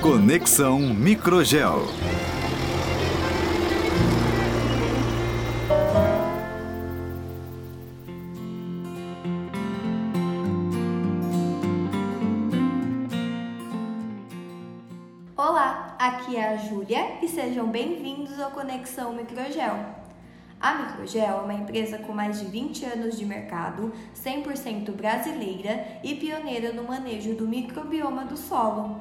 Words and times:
Conexão 0.00 0.78
Microgel. 0.78 1.86
Olá, 15.36 15.96
aqui 15.98 16.36
é 16.36 16.48
a 16.48 16.56
Júlia 16.56 17.18
e 17.22 17.28
sejam 17.28 17.68
bem-vindos 17.68 18.38
ao 18.40 18.50
Conexão 18.50 19.12
Microgel. 19.12 19.95
A 20.60 20.74
Microgel 20.74 21.22
é 21.22 21.34
uma 21.34 21.54
empresa 21.54 21.98
com 21.98 22.12
mais 22.12 22.40
de 22.40 22.46
20 22.46 22.84
anos 22.86 23.18
de 23.18 23.26
mercado, 23.26 23.92
100% 24.14 24.90
brasileira 24.92 25.86
e 26.02 26.14
pioneira 26.14 26.72
no 26.72 26.84
manejo 26.84 27.34
do 27.34 27.46
microbioma 27.46 28.24
do 28.24 28.36
solo. 28.36 28.96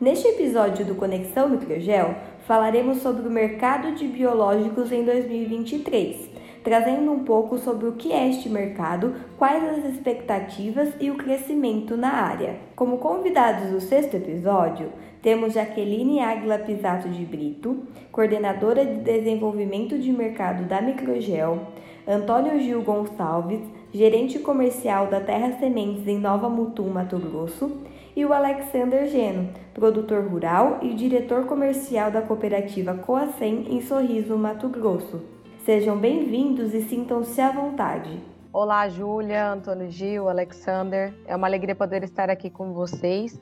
Neste 0.00 0.28
episódio 0.28 0.86
do 0.86 0.94
Conexão 0.94 1.48
Microgel, 1.48 2.14
falaremos 2.46 2.98
sobre 2.98 3.26
o 3.26 3.30
mercado 3.30 3.96
de 3.96 4.06
biológicos 4.06 4.92
em 4.92 5.04
2023, 5.04 6.35
trazendo 6.66 7.12
um 7.12 7.20
pouco 7.20 7.58
sobre 7.58 7.86
o 7.86 7.92
que 7.92 8.10
é 8.10 8.28
este 8.28 8.48
mercado, 8.48 9.14
quais 9.38 9.62
as 9.62 9.94
expectativas 9.94 10.88
e 10.98 11.12
o 11.12 11.14
crescimento 11.14 11.96
na 11.96 12.10
área. 12.10 12.56
Como 12.74 12.98
convidados 12.98 13.70
do 13.70 13.80
sexto 13.80 14.16
episódio, 14.16 14.88
temos 15.22 15.52
Jaqueline 15.52 16.18
Águila 16.18 16.58
Pisato 16.58 17.08
de 17.08 17.24
Brito, 17.24 17.84
coordenadora 18.10 18.84
de 18.84 18.96
desenvolvimento 18.96 19.96
de 19.96 20.10
mercado 20.10 20.64
da 20.64 20.80
Microgel, 20.80 21.68
Antônio 22.04 22.58
Gil 22.58 22.82
Gonçalves, 22.82 23.60
gerente 23.94 24.40
comercial 24.40 25.06
da 25.06 25.20
Terra 25.20 25.52
Sementes 25.60 26.08
em 26.08 26.18
Nova 26.18 26.48
Mutum, 26.48 26.88
Mato 26.88 27.16
Grosso, 27.16 27.76
e 28.16 28.24
o 28.24 28.32
Alexander 28.32 29.06
Geno, 29.06 29.50
produtor 29.72 30.24
rural 30.24 30.80
e 30.82 30.94
diretor 30.94 31.44
comercial 31.44 32.10
da 32.10 32.22
cooperativa 32.22 32.92
Coacem 32.94 33.66
em 33.70 33.80
Sorriso, 33.80 34.36
Mato 34.36 34.68
Grosso. 34.68 35.35
Sejam 35.66 35.98
bem-vindos 35.98 36.72
e 36.74 36.80
sintam-se 36.82 37.40
à 37.40 37.50
vontade. 37.50 38.22
Olá, 38.52 38.88
Júlia, 38.88 39.50
Antônio 39.52 39.90
Gil, 39.90 40.28
Alexander. 40.28 41.12
É 41.26 41.34
uma 41.34 41.48
alegria 41.48 41.74
poder 41.74 42.04
estar 42.04 42.30
aqui 42.30 42.48
com 42.48 42.72
vocês, 42.72 43.36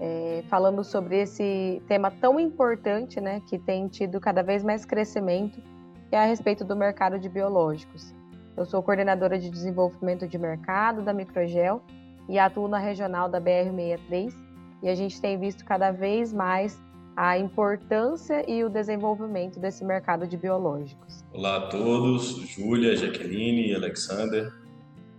é, 0.00 0.42
falando 0.48 0.82
sobre 0.82 1.20
esse 1.20 1.80
tema 1.86 2.10
tão 2.10 2.40
importante, 2.40 3.20
né, 3.20 3.40
que 3.48 3.60
tem 3.60 3.86
tido 3.86 4.18
cada 4.18 4.42
vez 4.42 4.64
mais 4.64 4.84
crescimento, 4.84 5.62
que 6.10 6.16
é 6.16 6.18
a 6.18 6.26
respeito 6.26 6.64
do 6.64 6.74
mercado 6.74 7.16
de 7.16 7.28
biológicos. 7.28 8.12
Eu 8.56 8.64
sou 8.64 8.82
coordenadora 8.82 9.38
de 9.38 9.48
desenvolvimento 9.48 10.26
de 10.26 10.36
mercado 10.38 11.00
da 11.00 11.14
Microgel 11.14 11.80
e 12.28 12.40
atuo 12.40 12.66
na 12.66 12.78
regional 12.78 13.28
da 13.28 13.40
BR-63 13.40 14.34
e 14.82 14.88
a 14.88 14.96
gente 14.96 15.20
tem 15.20 15.38
visto 15.38 15.64
cada 15.64 15.92
vez 15.92 16.32
mais 16.32 16.82
a 17.16 17.38
importância 17.38 18.44
e 18.50 18.64
o 18.64 18.68
desenvolvimento 18.68 19.60
desse 19.60 19.84
mercado 19.84 20.26
de 20.26 20.36
biológicos. 20.36 21.24
Olá 21.32 21.56
a 21.56 21.60
todos, 21.68 22.36
Júlia, 22.48 22.96
Jaqueline 22.96 23.68
e 23.68 23.74
Alexander. 23.74 24.52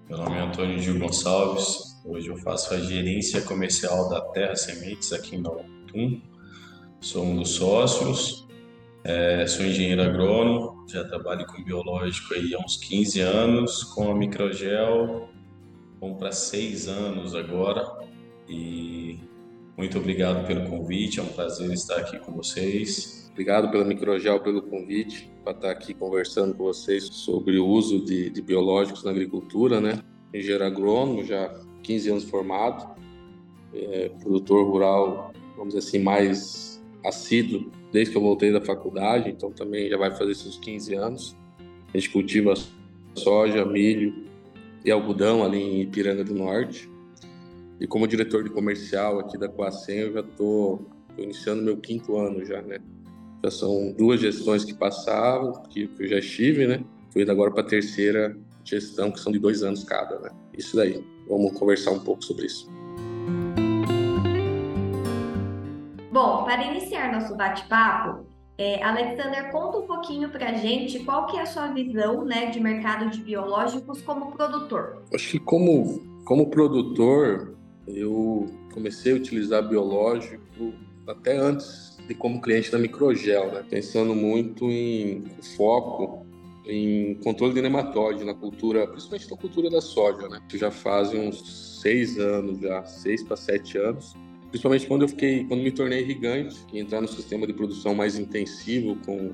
Meu 0.10 0.18
nome 0.18 0.38
é 0.38 0.42
Antônio 0.42 0.80
Gil 0.80 1.00
Gonçalves. 1.00 2.02
Hoje 2.06 2.28
eu 2.28 2.38
faço 2.38 2.74
a 2.74 2.80
gerência 2.80 3.42
comercial 3.42 4.10
da 4.10 4.22
Terra 4.22 4.56
Sementes 4.56 5.14
aqui 5.14 5.36
em 5.36 5.42
Maltum. 5.42 6.22
Sou 7.00 7.26
um 7.26 7.36
dos 7.36 7.52
sócios, 7.52 8.48
é, 9.04 9.46
sou 9.46 9.66
engenheiro 9.66 10.02
agrônomo, 10.02 10.86
já 10.88 11.04
trabalho 11.04 11.46
com 11.46 11.64
biológico 11.64 12.34
aí 12.34 12.54
há 12.54 12.60
uns 12.60 12.78
15 12.78 13.20
anos, 13.20 13.84
com 13.84 14.12
a 14.12 14.16
Microgel 14.16 15.30
Vamos 16.04 16.18
para 16.18 16.34
seis 16.34 16.90
anos 16.90 17.34
agora 17.34 17.90
e 18.50 19.18
muito 19.78 19.98
obrigado 19.98 20.46
pelo 20.46 20.70
convite. 20.70 21.20
É 21.20 21.24
um 21.24 21.28
prazer 21.28 21.72
estar 21.72 21.98
aqui 21.98 22.20
com 22.20 22.32
vocês. 22.34 23.30
Obrigado 23.32 23.72
pela 23.72 23.84
Microgel 23.84 24.40
pelo 24.42 24.62
convite 24.62 25.32
para 25.44 25.54
estar 25.54 25.72
aqui 25.72 25.94
conversando 25.94 26.54
com 26.54 26.66
vocês 26.66 27.06
sobre 27.06 27.58
o 27.58 27.66
uso 27.66 28.06
de, 28.06 28.30
de 28.30 28.42
biológicos 28.42 29.04
na 29.04 29.12
agricultura, 29.12 29.82
né? 29.82 30.00
Engenheiro 30.32 30.64
agrônomo, 30.64 31.24
já 31.24 31.52
15 31.82 32.10
anos 32.12 32.24
formado, 32.26 32.96
é, 33.74 34.10
produtor 34.22 34.66
rural, 34.68 35.34
vamos 35.58 35.74
dizer 35.74 35.88
assim, 35.88 36.00
mais 36.00 36.84
assíduo 37.04 37.72
desde 37.92 38.12
que 38.12 38.18
eu 38.18 38.22
voltei 38.22 38.52
da 38.52 38.62
faculdade, 38.62 39.30
então 39.30 39.52
também 39.52 39.90
já 39.90 39.98
vai 39.98 40.12
fazer 40.12 40.36
seus 40.36 40.58
15 40.60 40.96
anos. 40.96 41.36
A 41.94 41.98
gente 41.98 42.10
cultiva 42.12 42.54
soja, 43.16 43.66
milho, 43.66 44.14
e 44.86 44.92
algodão 44.92 45.44
ali 45.44 45.62
em 45.62 45.82
Ipiranga 45.82 46.24
do 46.24 46.34
Norte. 46.34 46.90
E 47.80 47.88
como 47.88 48.08
diretor 48.08 48.44
de 48.44 48.50
comercial 48.50 49.20
aqui 49.20 49.38
da 49.38 49.50
Coacem, 49.50 50.00
eu 50.00 50.14
já 50.14 50.20
estou 50.20 50.88
iniciando 51.18 51.64
meu 51.64 51.78
quinto 51.78 52.18
ano 52.18 52.46
já, 52.46 52.62
né? 52.62 52.80
Já 53.44 53.52
são 53.52 53.92
duas 53.98 54.22
gestões 54.22 54.64
que 54.64 54.74
passaram, 54.74 55.52
que, 55.70 55.90
eu 56.00 56.08
já 56.08 56.20
estive, 56.20 56.68
né? 56.68 56.84
Fui 57.12 57.30
agora 57.30 57.52
para 57.52 57.62
a 57.62 57.66
terceira 57.66 58.38
gestão, 58.64 59.12
que 59.12 59.20
são 59.20 59.32
de 59.32 59.40
dois 59.40 59.64
anos 59.64 59.84
cada, 59.84 60.20
né? 60.20 60.30
Isso 60.58 60.76
daí. 60.76 61.04
Vamos 61.28 61.58
conversar 61.58 61.92
um 61.92 62.00
pouco 62.00 62.24
sobre 62.24 62.46
isso. 62.46 62.70
Bom, 66.12 66.44
para 66.44 66.64
iniciar 66.64 67.12
nosso 67.12 67.36
bate-papo, 67.36 68.26
é, 68.58 68.84
Alexander, 68.84 69.52
conta 69.52 69.80
um 69.80 69.88
pouquinho 69.88 70.30
para 70.30 70.52
a 70.52 70.54
gente 70.54 71.00
qual 71.00 71.26
que 71.26 71.38
é 71.38 71.42
a 71.42 71.46
sua 71.46 71.68
visão 71.68 72.24
né, 72.24 72.52
de 72.52 72.60
mercado 72.60 73.10
de 73.10 73.20
biológicos 73.20 74.02
como 74.04 74.32
produtor. 74.32 75.02
Acho 75.14 75.32
que 75.32 75.40
como, 75.40 76.02
como 76.24 76.50
produtor, 76.52 77.56
eu 77.88 78.48
comecei 78.74 79.14
a 79.14 79.16
utilizar 79.16 79.68
biológico 79.68 80.74
até 81.08 81.38
antes 81.38 81.98
de 82.08 82.14
como 82.14 82.42
cliente 82.42 82.72
da 82.72 82.78
Microgel, 82.78 83.52
né? 83.52 83.66
pensando 83.70 84.16
muito 84.16 84.66
em 84.70 85.24
foco 85.56 86.26
em 86.66 87.16
controle 87.16 87.54
de 87.54 87.62
nematóide 87.62 88.24
na 88.24 88.34
cultura, 88.34 88.88
principalmente 88.88 89.30
na 89.30 89.38
cultura 89.38 89.70
da 89.70 89.82
soja, 89.82 90.30
né? 90.30 90.42
Já 90.54 90.72
fazem 90.72 91.28
uns 91.28 91.82
seis 91.82 92.18
anos, 92.18 92.60
já 92.60 92.84
seis 92.86 93.22
para 93.22 93.36
sete 93.36 93.78
anos, 93.78 94.16
principalmente 94.50 94.88
quando 94.88 95.02
eu 95.02 95.10
fiquei, 95.10 95.44
quando 95.44 95.62
me 95.62 95.72
tornei 95.72 96.02
irrigante, 96.02 96.58
entrar 96.74 97.02
no 97.02 97.08
sistema 97.08 97.46
de 97.46 97.54
produção 97.54 97.94
mais 97.94 98.18
intensivo 98.18 98.96
com 99.06 99.34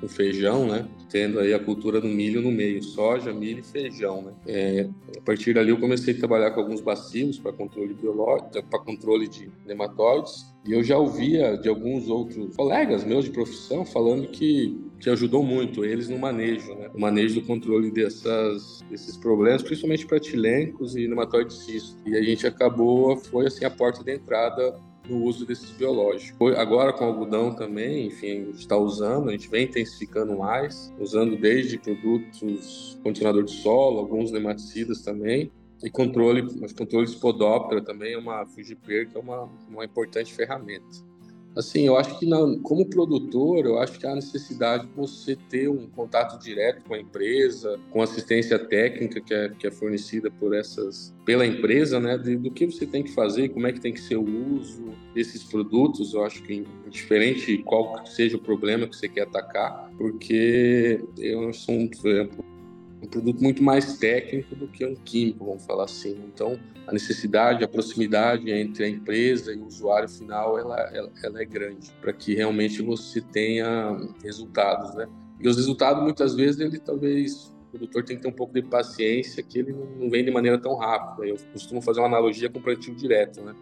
com 0.00 0.08
feijão, 0.08 0.66
né? 0.66 0.88
Tendo 1.08 1.38
aí 1.38 1.52
a 1.52 1.58
cultura 1.58 2.00
do 2.00 2.08
milho 2.08 2.40
no 2.40 2.50
meio, 2.50 2.82
soja, 2.82 3.32
milho 3.32 3.60
e 3.60 3.62
feijão, 3.62 4.22
né? 4.22 4.32
É, 4.46 4.88
a 5.16 5.20
partir 5.20 5.54
dali 5.54 5.70
eu 5.70 5.78
comecei 5.78 6.14
a 6.14 6.18
trabalhar 6.18 6.50
com 6.52 6.60
alguns 6.60 6.80
bacilos 6.80 7.38
para 7.38 7.52
controle 7.52 7.94
biológico, 7.94 8.50
para 8.68 8.78
controle 8.78 9.28
de 9.28 9.50
nematóides, 9.66 10.54
e 10.66 10.72
eu 10.72 10.82
já 10.82 10.96
ouvia 10.98 11.56
de 11.56 11.68
alguns 11.68 12.08
outros 12.08 12.54
colegas 12.54 13.04
meus 13.04 13.24
de 13.24 13.30
profissão 13.30 13.84
falando 13.84 14.28
que, 14.28 14.78
que 14.98 15.08
ajudou 15.08 15.42
muito 15.42 15.84
eles 15.84 16.08
no 16.08 16.18
manejo, 16.18 16.74
né? 16.74 16.90
No 16.92 17.00
manejo 17.00 17.40
do 17.40 17.46
controle 17.46 17.90
dessas, 17.90 18.80
desses 18.88 19.16
problemas, 19.16 19.62
principalmente 19.62 20.06
para 20.06 20.20
tilencos 20.20 20.96
e 20.96 21.06
nematóides 21.08 21.58
cisto. 21.58 21.96
E 22.06 22.16
a 22.16 22.22
gente 22.22 22.46
acabou, 22.46 23.16
foi 23.16 23.46
assim 23.46 23.64
a 23.64 23.70
porta 23.70 24.02
de 24.04 24.14
entrada 24.14 24.78
no 25.10 25.24
uso 25.24 25.44
desses 25.44 25.70
biológicos. 25.70 26.56
Agora 26.56 26.92
com 26.92 27.04
algodão 27.04 27.54
também, 27.54 28.06
enfim, 28.06 28.30
a 28.30 28.44
gente 28.46 28.58
está 28.60 28.76
usando, 28.76 29.28
a 29.28 29.32
gente 29.32 29.48
vem 29.48 29.64
intensificando 29.64 30.38
mais, 30.38 30.92
usando 30.98 31.36
desde 31.36 31.78
produtos 31.78 32.98
continuador 33.02 33.44
de 33.44 33.52
solo, 33.52 33.98
alguns 33.98 34.30
nematicidas 34.30 35.02
também, 35.02 35.50
e 35.82 35.90
controle, 35.90 36.46
mas 36.60 36.72
controle 36.72 37.06
de 37.06 37.12
spodóptera 37.12 37.82
também 37.82 38.12
é 38.12 38.18
uma 38.18 38.46
Fugiper, 38.46 39.08
que 39.08 39.16
é 39.16 39.20
uma, 39.20 39.48
uma 39.68 39.84
importante 39.84 40.32
ferramenta. 40.34 41.09
Assim, 41.56 41.86
eu 41.86 41.96
acho 41.96 42.18
que 42.18 42.28
como 42.62 42.86
produtor, 42.86 43.66
eu 43.66 43.78
acho 43.78 43.98
que 43.98 44.06
há 44.06 44.14
necessidade 44.14 44.86
de 44.86 44.92
você 44.94 45.36
ter 45.48 45.68
um 45.68 45.86
contato 45.88 46.40
direto 46.40 46.82
com 46.86 46.94
a 46.94 46.98
empresa, 47.00 47.78
com 47.90 48.00
assistência 48.00 48.58
técnica 48.58 49.20
que 49.20 49.34
é, 49.34 49.48
que 49.48 49.66
é 49.66 49.70
fornecida 49.70 50.30
por 50.30 50.54
essas, 50.54 51.12
pela 51.24 51.44
empresa, 51.44 51.98
né, 51.98 52.16
de, 52.16 52.36
do 52.36 52.50
que 52.50 52.66
você 52.66 52.86
tem 52.86 53.02
que 53.02 53.12
fazer, 53.12 53.48
como 53.48 53.66
é 53.66 53.72
que 53.72 53.80
tem 53.80 53.92
que 53.92 54.00
ser 54.00 54.16
o 54.16 54.54
uso 54.54 54.94
desses 55.12 55.42
produtos. 55.42 56.14
Eu 56.14 56.24
acho 56.24 56.42
que 56.42 56.64
indiferente 56.86 57.58
qual 57.58 58.06
seja 58.06 58.36
o 58.36 58.40
problema 58.40 58.86
que 58.86 58.96
você 58.96 59.08
quer 59.08 59.22
atacar, 59.22 59.90
porque 59.98 61.02
eu 61.18 61.52
sou 61.52 61.74
um, 61.74 61.90
um 63.02 63.06
produto 63.06 63.42
muito 63.42 63.62
mais 63.62 63.98
técnico 63.98 64.54
do 64.54 64.68
que 64.68 64.84
um 64.84 64.94
químico, 64.94 65.44
vamos 65.44 65.64
falar 65.64 65.84
assim. 65.84 66.20
Então, 66.32 66.58
a 66.86 66.92
necessidade, 66.92 67.64
a 67.64 67.68
proximidade 67.68 68.50
entre 68.50 68.84
a 68.84 68.88
empresa 68.88 69.52
e 69.52 69.56
o 69.56 69.66
usuário 69.66 70.08
final, 70.08 70.58
ela, 70.58 70.78
ela, 70.92 71.10
ela 71.22 71.42
é 71.42 71.44
grande, 71.44 71.90
para 72.00 72.12
que 72.12 72.34
realmente 72.34 72.82
você 72.82 73.20
tenha 73.20 73.96
resultados, 74.22 74.94
né? 74.94 75.08
E 75.40 75.48
os 75.48 75.56
resultados, 75.56 76.02
muitas 76.02 76.34
vezes, 76.34 76.60
ele 76.60 76.78
talvez 76.78 77.54
o 77.68 77.70
produtor 77.70 78.04
tem 78.04 78.16
que 78.16 78.22
ter 78.22 78.28
um 78.28 78.32
pouco 78.32 78.52
de 78.52 78.62
paciência, 78.62 79.42
que 79.42 79.58
ele 79.58 79.72
não 79.72 80.10
vem 80.10 80.24
de 80.24 80.30
maneira 80.30 80.58
tão 80.58 80.76
rápida. 80.76 81.26
Eu 81.26 81.36
costumo 81.52 81.80
fazer 81.80 82.00
uma 82.00 82.08
analogia 82.08 82.50
com 82.50 82.58
o 82.58 82.62
plantio 82.62 82.94
direto, 82.94 83.40
né? 83.40 83.54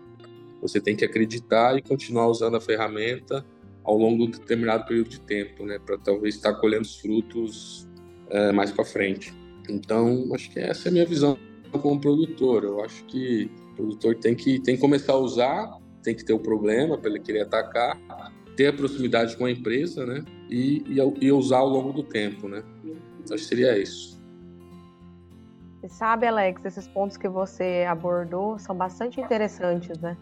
Você 0.60 0.80
tem 0.80 0.96
que 0.96 1.04
acreditar 1.04 1.76
e 1.76 1.82
continuar 1.82 2.26
usando 2.26 2.56
a 2.56 2.60
ferramenta 2.60 3.44
ao 3.84 3.96
longo 3.96 4.18
de 4.18 4.22
um 4.24 4.40
determinado 4.40 4.84
período 4.86 5.08
de 5.08 5.20
tempo, 5.20 5.64
né, 5.64 5.78
para 5.78 5.96
talvez 5.96 6.34
estar 6.34 6.52
colhendo 6.54 6.82
os 6.82 6.98
frutos 7.00 7.87
é, 8.30 8.52
mais 8.52 8.70
para 8.70 8.84
frente. 8.84 9.34
Então, 9.68 10.28
acho 10.34 10.50
que 10.50 10.58
essa 10.58 10.88
é 10.88 10.90
a 10.90 10.92
minha 10.92 11.06
visão 11.06 11.38
como 11.82 12.00
produtor. 12.00 12.64
Eu 12.64 12.82
acho 12.82 13.04
que 13.04 13.50
o 13.72 13.76
produtor 13.76 14.14
tem 14.16 14.34
que, 14.34 14.58
tem 14.60 14.74
que 14.74 14.80
começar 14.80 15.12
a 15.12 15.18
usar, 15.18 15.78
tem 16.02 16.14
que 16.14 16.24
ter 16.24 16.32
o 16.32 16.38
problema 16.38 16.96
para 16.96 17.10
ele 17.10 17.20
querer 17.20 17.42
atacar, 17.42 17.98
ter 18.56 18.68
a 18.68 18.72
proximidade 18.72 19.36
com 19.36 19.44
a 19.44 19.50
empresa, 19.50 20.04
né, 20.04 20.24
e, 20.48 20.82
e, 20.88 21.26
e 21.26 21.30
usar 21.30 21.58
ao 21.58 21.68
longo 21.68 21.92
do 21.92 22.02
tempo, 22.02 22.48
né. 22.48 22.62
Acho 23.24 23.34
que 23.34 23.40
seria 23.40 23.78
isso. 23.78 24.18
Sabe, 25.86 26.26
Alex, 26.26 26.64
esses 26.64 26.88
pontos 26.88 27.16
que 27.16 27.28
você 27.28 27.86
abordou 27.88 28.58
são 28.58 28.74
bastante 28.74 29.20
interessantes, 29.20 29.96
né? 29.98 30.16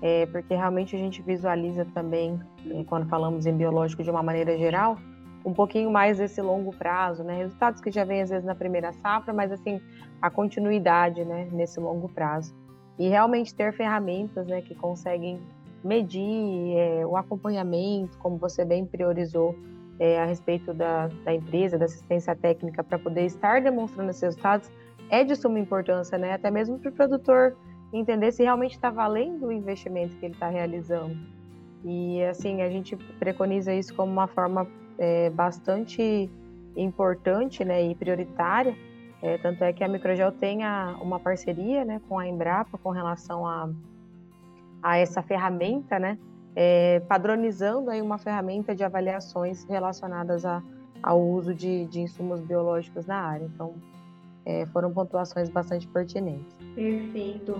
É, 0.00 0.26
porque 0.26 0.54
realmente 0.54 0.96
a 0.96 0.98
gente 0.98 1.20
visualiza 1.22 1.84
também, 1.94 2.40
é, 2.70 2.84
quando 2.84 3.08
falamos 3.08 3.44
em 3.44 3.56
biológico 3.56 4.02
de 4.02 4.10
uma 4.10 4.22
maneira 4.22 4.56
geral, 4.56 4.98
um 5.44 5.52
pouquinho 5.52 5.90
mais 5.90 6.18
desse 6.18 6.40
longo 6.40 6.74
prazo, 6.74 7.22
né? 7.22 7.36
Resultados 7.36 7.80
que 7.80 7.90
já 7.90 8.04
vêm 8.04 8.22
às 8.22 8.30
vezes 8.30 8.44
na 8.44 8.54
primeira 8.54 8.92
safra, 8.92 9.32
mas 9.32 9.52
assim, 9.52 9.80
a 10.20 10.30
continuidade, 10.30 11.24
né, 11.24 11.48
nesse 11.52 11.78
longo 11.78 12.08
prazo. 12.08 12.54
E 12.98 13.08
realmente 13.08 13.54
ter 13.54 13.72
ferramentas, 13.72 14.46
né, 14.46 14.62
que 14.62 14.74
conseguem 14.74 15.40
medir 15.82 16.76
é, 16.76 17.04
o 17.04 17.16
acompanhamento, 17.16 18.16
como 18.18 18.38
você 18.38 18.64
bem 18.64 18.86
priorizou, 18.86 19.54
é, 19.98 20.20
a 20.20 20.24
respeito 20.24 20.72
da, 20.72 21.08
da 21.24 21.34
empresa, 21.34 21.78
da 21.78 21.84
assistência 21.84 22.34
técnica, 22.34 22.82
para 22.82 22.98
poder 22.98 23.26
estar 23.26 23.60
demonstrando 23.60 24.10
esses 24.10 24.22
resultados, 24.22 24.70
é 25.10 25.22
de 25.22 25.36
suma 25.36 25.58
importância, 25.58 26.16
né? 26.16 26.32
Até 26.32 26.50
mesmo 26.50 26.78
para 26.78 26.88
o 26.88 26.92
produtor 26.92 27.56
entender 27.92 28.32
se 28.32 28.42
realmente 28.42 28.72
está 28.72 28.90
valendo 28.90 29.46
o 29.46 29.52
investimento 29.52 30.16
que 30.16 30.24
ele 30.24 30.34
está 30.34 30.48
realizando. 30.48 31.16
E 31.84 32.24
assim, 32.24 32.62
a 32.62 32.70
gente 32.70 32.96
preconiza 33.18 33.72
isso 33.72 33.94
como 33.94 34.10
uma 34.10 34.26
forma 34.26 34.66
é, 34.98 35.30
bastante 35.30 36.30
importante 36.76 37.64
né, 37.64 37.82
e 37.82 37.94
prioritária. 37.94 38.76
É, 39.22 39.38
tanto 39.38 39.64
é 39.64 39.72
que 39.72 39.82
a 39.82 39.88
Microgel 39.88 40.32
tem 40.32 40.64
a, 40.64 40.96
uma 41.00 41.18
parceria 41.18 41.84
né, 41.84 42.00
com 42.08 42.18
a 42.18 42.26
Embrapa 42.26 42.76
com 42.76 42.90
relação 42.90 43.46
a, 43.46 43.70
a 44.82 44.98
essa 44.98 45.22
ferramenta, 45.22 45.98
né, 45.98 46.18
é, 46.54 47.00
padronizando 47.08 47.90
aí 47.90 48.02
uma 48.02 48.18
ferramenta 48.18 48.74
de 48.74 48.84
avaliações 48.84 49.64
relacionadas 49.64 50.44
a, 50.44 50.62
ao 51.02 51.20
uso 51.20 51.54
de, 51.54 51.86
de 51.86 52.00
insumos 52.00 52.40
biológicos 52.40 53.06
na 53.06 53.16
área. 53.16 53.44
Então, 53.44 53.74
é, 54.44 54.66
foram 54.66 54.92
pontuações 54.92 55.48
bastante 55.48 55.88
pertinentes. 55.88 56.54
Perfeito. 56.74 57.54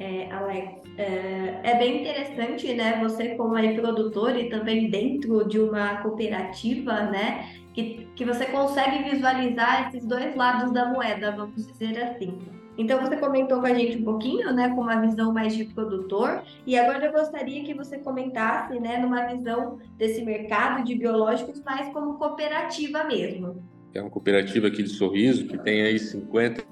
É, 0.00 0.32
Alex, 0.32 0.80
é, 0.96 1.60
é, 1.62 1.78
bem 1.78 2.00
interessante, 2.00 2.74
né? 2.74 2.98
Você 3.02 3.36
como 3.36 3.54
aí 3.54 3.78
produtor 3.78 4.34
e 4.34 4.48
também 4.48 4.90
dentro 4.90 5.46
de 5.46 5.60
uma 5.60 5.98
cooperativa, 5.98 7.02
né? 7.02 7.48
Que, 7.74 8.08
que 8.16 8.24
você 8.24 8.46
consegue 8.46 9.10
visualizar 9.10 9.88
esses 9.88 10.04
dois 10.04 10.34
lados 10.34 10.72
da 10.72 10.86
moeda, 10.86 11.30
vamos 11.30 11.66
dizer 11.66 12.02
assim. 12.02 12.36
Então 12.78 12.98
você 13.00 13.16
comentou 13.16 13.60
com 13.60 13.66
a 13.66 13.74
gente 13.74 13.98
um 13.98 14.04
pouquinho, 14.04 14.52
né, 14.54 14.70
com 14.70 14.80
uma 14.80 15.00
visão 15.00 15.32
mais 15.34 15.54
de 15.54 15.66
produtor, 15.66 16.42
e 16.66 16.78
agora 16.78 17.06
eu 17.06 17.12
gostaria 17.12 17.62
que 17.62 17.74
você 17.74 17.98
comentasse, 17.98 18.80
né, 18.80 18.96
numa 18.96 19.26
visão 19.26 19.78
desse 19.98 20.24
mercado 20.24 20.82
de 20.82 20.94
biológicos 20.94 21.62
mais 21.62 21.92
como 21.92 22.14
cooperativa 22.14 23.04
mesmo 23.04 23.62
é 23.94 24.00
uma 24.00 24.10
cooperativa 24.10 24.68
aqui 24.68 24.82
de 24.82 24.90
Sorriso, 24.90 25.46
que 25.46 25.58
tem 25.58 25.82
aí 25.82 25.98
50 25.98 26.64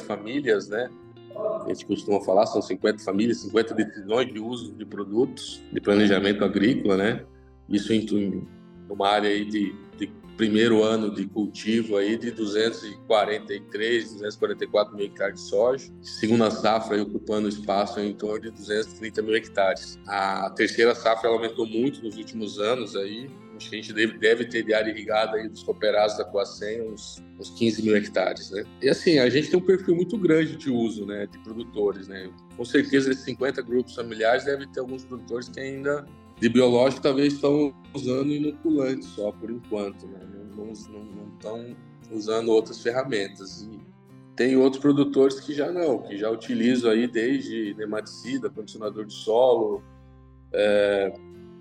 famílias, 0.00 0.68
né? 0.68 0.88
A 1.66 1.74
gente 1.74 1.84
costuma 1.84 2.20
falar, 2.20 2.46
são 2.46 2.62
50 2.62 3.02
famílias, 3.02 3.38
50 3.38 3.74
decisões 3.74 4.32
de 4.32 4.38
uso 4.38 4.72
de 4.72 4.86
produtos, 4.86 5.60
de 5.72 5.80
planejamento 5.80 6.44
agrícola, 6.44 6.96
né? 6.96 7.24
Isso 7.68 7.92
em 7.92 8.46
uma 8.88 9.08
área 9.08 9.28
aí 9.28 9.44
de, 9.44 9.74
de 9.98 10.06
primeiro 10.36 10.84
ano 10.84 11.12
de 11.12 11.26
cultivo 11.26 11.96
aí 11.96 12.16
de 12.16 12.30
243, 12.30 14.12
244 14.12 14.96
mil 14.96 15.06
hectares 15.06 15.42
de 15.42 15.48
soja. 15.48 15.92
Segunda 16.02 16.50
safra 16.52 17.02
ocupando 17.02 17.48
espaço 17.48 17.98
em 17.98 18.14
torno 18.14 18.42
de 18.42 18.50
230 18.52 19.22
mil 19.22 19.34
hectares. 19.34 19.98
A 20.06 20.48
terceira 20.50 20.94
safra 20.94 21.30
aumentou 21.30 21.66
muito 21.66 22.00
nos 22.00 22.16
últimos 22.16 22.60
anos 22.60 22.94
aí, 22.94 23.28
A 23.56 23.74
gente 23.76 23.92
deve, 23.92 24.18
deve 24.18 24.44
ter 24.44 24.62
de 24.62 24.74
área 24.74 24.90
irrigada 24.90 25.36
aí 25.36 25.48
dos 25.48 25.62
cooperados 25.62 26.16
da 26.16 26.24
Coacem 26.24 26.82
uns, 26.82 27.22
uns 27.38 27.50
15 27.50 27.82
mil 27.82 27.96
hectares, 27.96 28.50
né? 28.50 28.64
E 28.82 28.88
assim, 28.88 29.18
a 29.18 29.28
gente 29.28 29.50
tem 29.50 29.58
um 29.58 29.64
perfil 29.64 29.96
muito 29.96 30.18
grande 30.18 30.56
de 30.56 30.70
uso, 30.70 31.06
né, 31.06 31.26
de 31.26 31.38
produtores, 31.38 32.08
né? 32.08 32.30
Com 32.56 32.64
certeza, 32.64 33.10
esses 33.10 33.24
50 33.24 33.62
grupos 33.62 33.94
familiares 33.94 34.44
deve 34.44 34.66
ter 34.68 34.80
alguns 34.80 35.04
produtores 35.04 35.48
que 35.48 35.60
ainda 35.60 36.06
de 36.38 36.48
biológico 36.48 37.02
talvez 37.02 37.32
estão 37.32 37.74
usando 37.94 38.30
inoculantes 38.30 39.08
só 39.08 39.32
por 39.32 39.50
enquanto, 39.50 40.06
né? 40.06 40.20
Não 40.54 40.72
estão 40.72 41.76
usando 42.10 42.48
outras 42.50 42.82
ferramentas. 42.82 43.62
E 43.62 43.80
tem 44.34 44.56
outros 44.56 44.80
produtores 44.80 45.40
que 45.40 45.54
já 45.54 45.72
não, 45.72 46.02
que 46.02 46.18
já 46.18 46.30
utilizam 46.30 46.90
aí 46.90 47.06
desde 47.06 47.74
nematicida, 47.74 48.50
condicionador 48.50 49.06
de 49.06 49.14
solo, 49.14 49.82
é, 50.52 51.12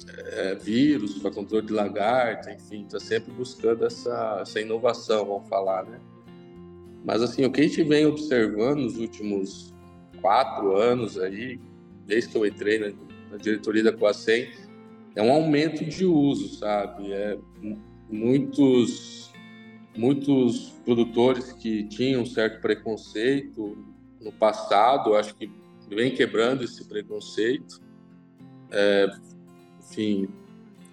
é, 0.08 0.56
vírus, 0.56 1.18
para 1.20 1.32
controle 1.32 1.66
de 1.66 1.74
lagarta, 1.74 2.52
enfim, 2.52 2.84
está 2.84 3.00
sempre 3.00 3.32
buscando 3.34 3.86
essa, 3.86 4.40
essa 4.42 4.60
inovação, 4.60 5.26
vamos 5.26 5.48
falar, 5.48 5.86
né? 5.86 6.00
Mas 7.04 7.22
assim, 7.22 7.46
o 7.46 7.52
que 7.52 7.62
a 7.62 7.64
gente 7.64 7.84
vem 7.84 8.06
observando 8.06 8.80
nos 8.80 8.98
últimos 8.98 9.74
quatro 10.22 10.76
anos 10.76 11.20
aí, 11.20 11.60
desde 12.06 12.32
que 12.32 12.38
eu 12.38 12.46
entrei 12.46 12.80
na, 12.80 12.94
na 13.32 13.38
diretoria 13.38 13.84
da 13.84 13.94
Coacem, 13.94 14.50
é 15.16 15.22
um 15.22 15.32
aumento 15.32 15.86
de 15.86 16.06
uso, 16.06 16.58
sabe? 16.58 17.12
É, 17.14 17.38
muitos, 18.10 19.32
muitos 19.96 20.72
produtores 20.84 21.54
que 21.54 21.84
tinham 21.86 22.24
um 22.24 22.26
certo 22.26 22.60
preconceito 22.60 23.78
no 24.20 24.32
passado, 24.32 25.16
acho 25.16 25.36
que 25.36 25.50
vem 25.88 26.14
quebrando 26.14 26.64
esse 26.64 26.84
preconceito. 26.86 27.80
É, 28.72 29.08
enfim, 29.90 30.28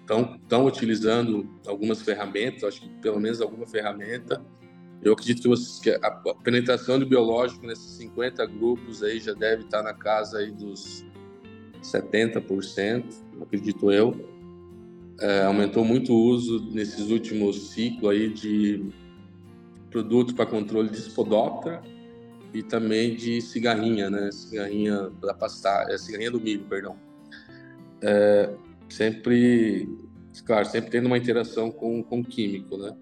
estão 0.01 0.65
utilizando 0.65 1.49
algumas 1.65 2.01
ferramentas, 2.01 2.63
acho 2.63 2.81
que 2.81 2.89
pelo 3.01 3.19
menos 3.19 3.41
alguma 3.41 3.65
ferramenta. 3.65 4.41
Eu 5.01 5.13
acredito 5.13 5.49
que, 5.49 5.81
que 5.81 5.89
a 6.01 6.11
penetração 6.43 6.97
de 6.97 7.05
biológico 7.05 7.65
nesses 7.65 7.97
50 7.97 8.45
grupos 8.45 9.03
aí 9.03 9.19
já 9.19 9.33
deve 9.33 9.63
estar 9.63 9.83
na 9.83 9.93
casa 9.93 10.37
aí 10.37 10.51
dos 10.51 11.05
70%, 11.81 13.03
acredito 13.41 13.91
eu. 13.91 14.29
É, 15.19 15.43
aumentou 15.43 15.85
muito 15.85 16.13
o 16.13 16.17
uso 16.17 16.69
nesses 16.71 17.09
últimos 17.09 17.69
ciclos 17.71 18.11
aí 18.11 18.29
de 18.29 18.85
produtos 19.91 20.33
para 20.33 20.45
controle 20.45 20.89
de 20.89 20.97
spodoptera 20.97 21.81
e 22.53 22.63
também 22.63 23.15
de 23.15 23.41
cigarrinha, 23.41 24.09
né? 24.09 24.31
Cigarrinha 24.31 25.11
da 25.21 25.37
é, 25.89 25.97
cigarrinha 25.97 26.31
do 26.31 26.39
milho, 26.39 26.65
perdão. 26.65 26.97
É, 28.01 28.49
sempre, 28.89 29.87
claro, 30.45 30.65
sempre 30.65 30.91
tendo 30.91 31.07
uma 31.07 31.17
interação 31.17 31.71
com, 31.71 32.03
com 32.03 32.19
o 32.19 32.23
químico, 32.23 32.77
né? 32.77 32.95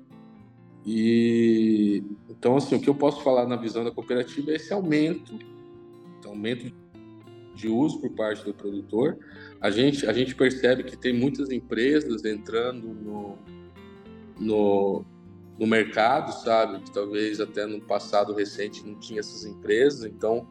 E 0.85 2.03
então 2.29 2.57
assim, 2.57 2.75
o 2.75 2.79
que 2.81 2.89
eu 2.89 2.95
posso 2.95 3.21
falar 3.23 3.47
na 3.47 3.55
visão 3.55 3.83
da 3.83 3.91
cooperativa 3.91 4.51
é 4.51 4.55
esse 4.55 4.73
aumento, 4.73 5.38
aumento 6.25 6.73
de 7.53 7.67
uso 7.67 8.00
por 8.00 8.09
parte 8.11 8.43
do 8.43 8.53
produtor. 8.53 9.19
A 9.59 9.69
gente 9.69 10.07
a 10.07 10.13
gente 10.13 10.33
percebe 10.33 10.83
que 10.83 10.97
tem 10.97 11.13
muitas 11.13 11.51
empresas 11.51 12.25
entrando 12.25 12.88
no 12.88 13.38
no, 14.39 15.05
no 15.59 15.67
mercado, 15.67 16.31
sabe? 16.43 16.81
Que 16.81 16.91
talvez 16.91 17.39
até 17.39 17.65
no 17.65 17.79
passado 17.79 18.33
recente 18.33 18.85
não 18.85 18.95
tinha 18.95 19.19
essas 19.19 19.45
empresas. 19.45 20.05
Então, 20.05 20.47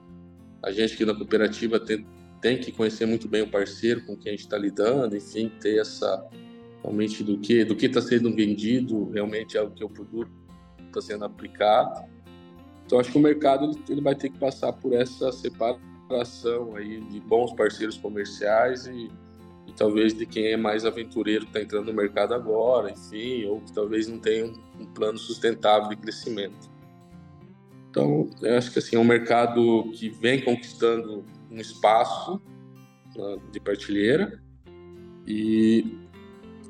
a 0.62 0.70
gente 0.70 0.94
aqui 0.94 1.04
na 1.04 1.14
cooperativa 1.14 1.80
tem, 1.80 2.06
tem 2.40 2.58
que 2.58 2.72
conhecer 2.72 3.06
muito 3.06 3.28
bem 3.28 3.42
o 3.42 3.50
parceiro 3.50 4.04
com 4.04 4.16
quem 4.16 4.30
a 4.30 4.32
gente 4.32 4.44
está 4.44 4.56
lidando, 4.56 5.16
enfim, 5.16 5.50
ter 5.60 5.80
essa 5.80 6.26
realmente 6.82 7.22
do 7.22 7.38
que 7.38 7.64
do 7.64 7.76
que 7.76 7.86
está 7.86 8.00
sendo 8.00 8.34
vendido 8.34 9.10
realmente 9.10 9.56
é 9.56 9.62
o 9.62 9.70
que 9.70 9.84
o 9.84 9.88
produto 9.88 10.30
está 10.86 11.00
sendo 11.00 11.24
aplicado. 11.24 12.08
Então 12.86 12.98
acho 12.98 13.12
que 13.12 13.18
o 13.18 13.20
mercado 13.20 13.70
ele, 13.88 14.00
vai 14.00 14.14
ter 14.14 14.30
que 14.30 14.38
passar 14.38 14.72
por 14.72 14.92
essa 14.94 15.30
separação 15.30 16.74
aí 16.76 17.00
de 17.02 17.20
bons 17.20 17.52
parceiros 17.52 17.96
comerciais 17.98 18.86
e, 18.86 19.10
e 19.66 19.72
talvez 19.76 20.14
de 20.14 20.26
quem 20.26 20.46
é 20.46 20.56
mais 20.56 20.84
aventureiro 20.84 21.44
que 21.44 21.50
está 21.50 21.60
entrando 21.60 21.86
no 21.86 21.92
mercado 21.92 22.34
agora, 22.34 22.90
enfim, 22.90 23.44
ou 23.44 23.60
que 23.60 23.72
talvez 23.72 24.08
não 24.08 24.18
tenha 24.18 24.46
um, 24.46 24.54
um 24.80 24.86
plano 24.86 25.18
sustentável 25.18 25.88
de 25.90 25.96
crescimento. 25.96 26.68
Então, 27.90 28.28
eu 28.40 28.56
acho 28.56 28.72
que 28.72 28.78
assim, 28.78 28.96
é 28.96 28.98
um 28.98 29.04
mercado 29.04 29.90
que 29.94 30.08
vem 30.08 30.40
conquistando 30.40 31.24
um 31.50 31.56
espaço 31.56 32.40
né, 33.16 33.38
de 33.52 33.60
prateleira 33.60 34.40
e, 35.26 35.98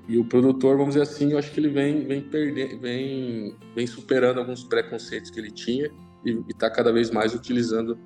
e 0.08 0.18
o 0.18 0.24
produtor, 0.24 0.76
vamos 0.76 0.94
dizer 0.94 1.02
assim, 1.02 1.32
eu 1.32 1.38
acho 1.38 1.52
que 1.52 1.60
ele 1.60 1.68
vem, 1.68 2.06
vem, 2.06 2.22
perder, 2.22 2.78
vem, 2.78 3.56
vem 3.74 3.86
superando 3.86 4.38
alguns 4.38 4.64
preconceitos 4.64 5.30
que 5.30 5.38
ele 5.38 5.50
tinha 5.50 5.90
e 6.24 6.42
está 6.48 6.70
cada 6.70 6.92
vez 6.92 7.10
mais 7.10 7.34
utilizando 7.34 7.98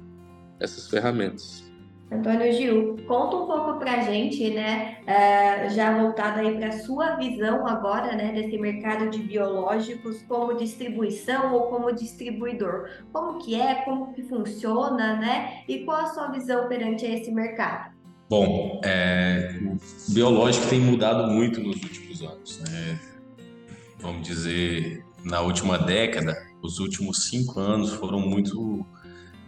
essas 0.60 0.88
ferramentas. 0.88 1.64
Antônio 2.10 2.52
Gil, 2.52 2.96
conta 3.08 3.36
um 3.36 3.46
pouco 3.46 3.78
para 3.78 3.94
a 3.94 4.00
gente, 4.00 4.50
né, 4.50 4.98
uh, 5.02 5.74
já 5.74 5.98
voltado 5.98 6.40
aí 6.40 6.56
para 6.56 6.68
a 6.68 6.78
sua 6.78 7.16
visão 7.16 7.66
agora, 7.66 8.14
né, 8.14 8.32
desse 8.32 8.58
mercado 8.58 9.10
de 9.10 9.18
biológicos 9.18 10.22
como 10.28 10.54
distribuição 10.54 11.54
ou 11.54 11.62
como 11.68 11.92
distribuidor. 11.92 12.88
Como 13.12 13.38
que 13.38 13.60
é, 13.60 13.76
como 13.84 14.12
que 14.12 14.22
funciona, 14.22 15.16
né, 15.16 15.62
e 15.66 15.84
qual 15.84 16.02
a 16.02 16.06
sua 16.06 16.28
visão 16.28 16.68
perante 16.68 17.04
esse 17.06 17.32
mercado? 17.32 17.94
Bom, 18.28 18.80
é, 18.84 19.58
o 20.08 20.12
biológico 20.12 20.66
tem 20.68 20.80
mudado 20.80 21.30
muito 21.30 21.60
nos 21.60 21.76
últimos 21.82 22.22
anos, 22.22 22.60
né? 22.60 22.98
Vamos 23.98 24.26
dizer, 24.26 25.04
na 25.24 25.40
última 25.40 25.78
década, 25.78 26.36
os 26.62 26.78
últimos 26.78 27.26
cinco 27.28 27.60
anos 27.60 27.92
foram 27.92 28.20
muito 28.20 28.84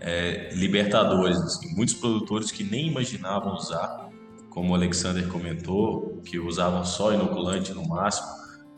é, 0.00 0.50
libertadores. 0.54 1.38
Assim. 1.38 1.74
Muitos 1.74 1.94
produtores 1.94 2.50
que 2.50 2.64
nem 2.64 2.88
imaginavam 2.88 3.54
usar, 3.54 4.08
como 4.50 4.72
o 4.72 4.74
Alexander 4.74 5.26
comentou, 5.28 6.20
que 6.24 6.38
usavam 6.38 6.84
só 6.84 7.12
inoculante 7.12 7.72
no 7.72 7.86
máximo, 7.86 8.26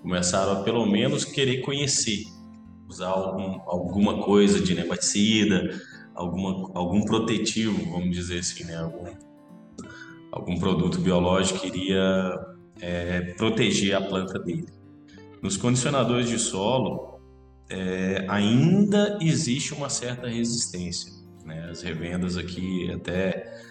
começaram 0.03 0.53
a 0.53 0.63
pelo 0.63 0.87
menos 0.87 1.25
querer 1.25 1.61
conhecer, 1.61 2.25
usar 2.89 3.09
algum, 3.09 3.61
alguma 3.67 4.23
coisa 4.23 4.61
de 4.61 4.75
nematicida, 4.75 5.81
alguma, 6.15 6.71
algum 6.75 7.05
protetivo, 7.05 7.91
vamos 7.91 8.11
dizer 8.11 8.41
assim, 8.41 8.65
né? 8.65 8.77
algum, 8.77 9.07
algum 10.33 10.59
produto 10.59 11.01
biológico 11.01 11.61
que 11.61 11.69
iria 11.69 12.39
é, 12.81 13.21
proteger 13.37 13.95
a 13.95 14.01
planta 14.01 14.39
dele. 14.39 14.67
Nos 15.43 15.57
condicionadores 15.57 16.29
de 16.29 16.39
solo, 16.39 17.08
é, 17.69 18.25
ainda 18.29 19.19
existe 19.21 19.75
uma 19.75 19.89
certa 19.89 20.29
resistência. 20.29 21.13
Né? 21.45 21.69
As 21.71 21.83
revendas 21.83 22.37
aqui, 22.37 22.91
até 22.93 23.63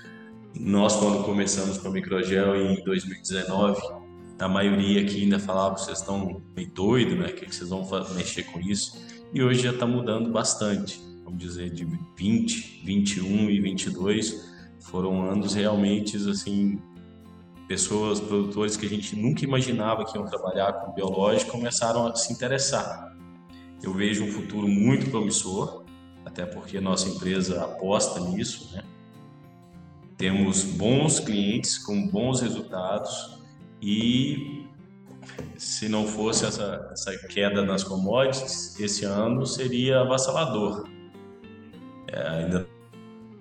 nós, 0.59 0.95
quando 0.95 1.23
começamos 1.23 1.77
com 1.77 1.87
a 1.87 1.91
Microgel 1.91 2.55
em 2.55 2.83
2019, 2.83 3.79
a 4.39 4.47
maioria 4.47 5.01
aqui 5.01 5.23
ainda 5.23 5.39
falava: 5.39 5.77
vocês 5.77 5.99
estão 5.99 6.41
meio 6.55 6.71
doidos, 6.71 7.17
né? 7.17 7.27
O 7.27 7.33
que 7.33 7.53
vocês 7.53 7.69
vão 7.69 7.87
mexer 8.15 8.43
com 8.43 8.59
isso? 8.59 8.97
E 9.33 9.43
hoje 9.43 9.63
já 9.63 9.71
está 9.71 9.85
mudando 9.85 10.31
bastante. 10.31 11.01
Vamos 11.23 11.39
dizer, 11.39 11.69
de 11.71 11.85
20, 12.15 12.83
21 12.85 13.49
e 13.49 13.59
22 13.59 14.55
foram 14.79 15.29
anos 15.29 15.53
realmente 15.53 16.15
assim 16.29 16.79
pessoas, 17.67 18.21
produtores 18.21 18.77
que 18.77 18.85
a 18.85 18.89
gente 18.89 19.13
nunca 19.15 19.43
imaginava 19.43 20.05
que 20.05 20.17
iam 20.17 20.25
trabalhar 20.25 20.71
com 20.71 20.93
biológico 20.93 21.51
começaram 21.51 22.07
a 22.07 22.15
se 22.15 22.31
interessar. 22.31 23.16
Eu 23.81 23.93
vejo 23.93 24.23
um 24.23 24.31
futuro 24.31 24.67
muito 24.67 25.09
promissor, 25.09 25.83
até 26.25 26.45
porque 26.45 26.79
nossa 26.79 27.07
empresa 27.09 27.63
aposta 27.63 28.19
nisso, 28.19 28.73
né? 28.73 28.83
Temos 30.17 30.63
bons 30.63 31.19
clientes 31.19 31.77
com 31.77 32.07
bons 32.07 32.41
resultados 32.41 33.37
e 33.81 34.65
se 35.57 35.87
não 35.87 36.07
fosse 36.07 36.45
essa, 36.45 36.89
essa 36.91 37.15
queda 37.27 37.63
nas 37.63 37.83
commodities, 37.83 38.79
esse 38.79 39.05
ano 39.05 39.45
seria 39.45 40.01
avassalador. 40.01 40.87
É, 42.07 42.27
ainda 42.29 42.67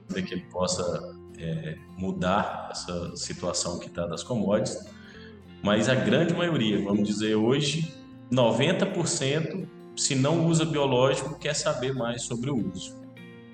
que 0.09 0.35
ele 0.35 0.47
possa 0.51 1.17
é, 1.39 1.77
mudar 1.97 2.69
essa 2.71 3.17
situação 3.17 3.79
que 3.79 3.87
está 3.87 4.07
das 4.07 4.23
commodities, 4.23 4.87
mas 5.63 5.89
a 5.89 5.95
grande 5.95 6.35
maioria, 6.35 6.83
vamos 6.83 7.07
dizer 7.07 7.35
hoje, 7.35 7.93
90% 8.31 9.67
se 9.97 10.15
não 10.15 10.47
usa 10.47 10.65
biológico, 10.65 11.39
quer 11.39 11.55
saber 11.55 11.95
mais 11.95 12.23
sobre 12.23 12.51
o 12.51 12.57
uso. 12.57 12.95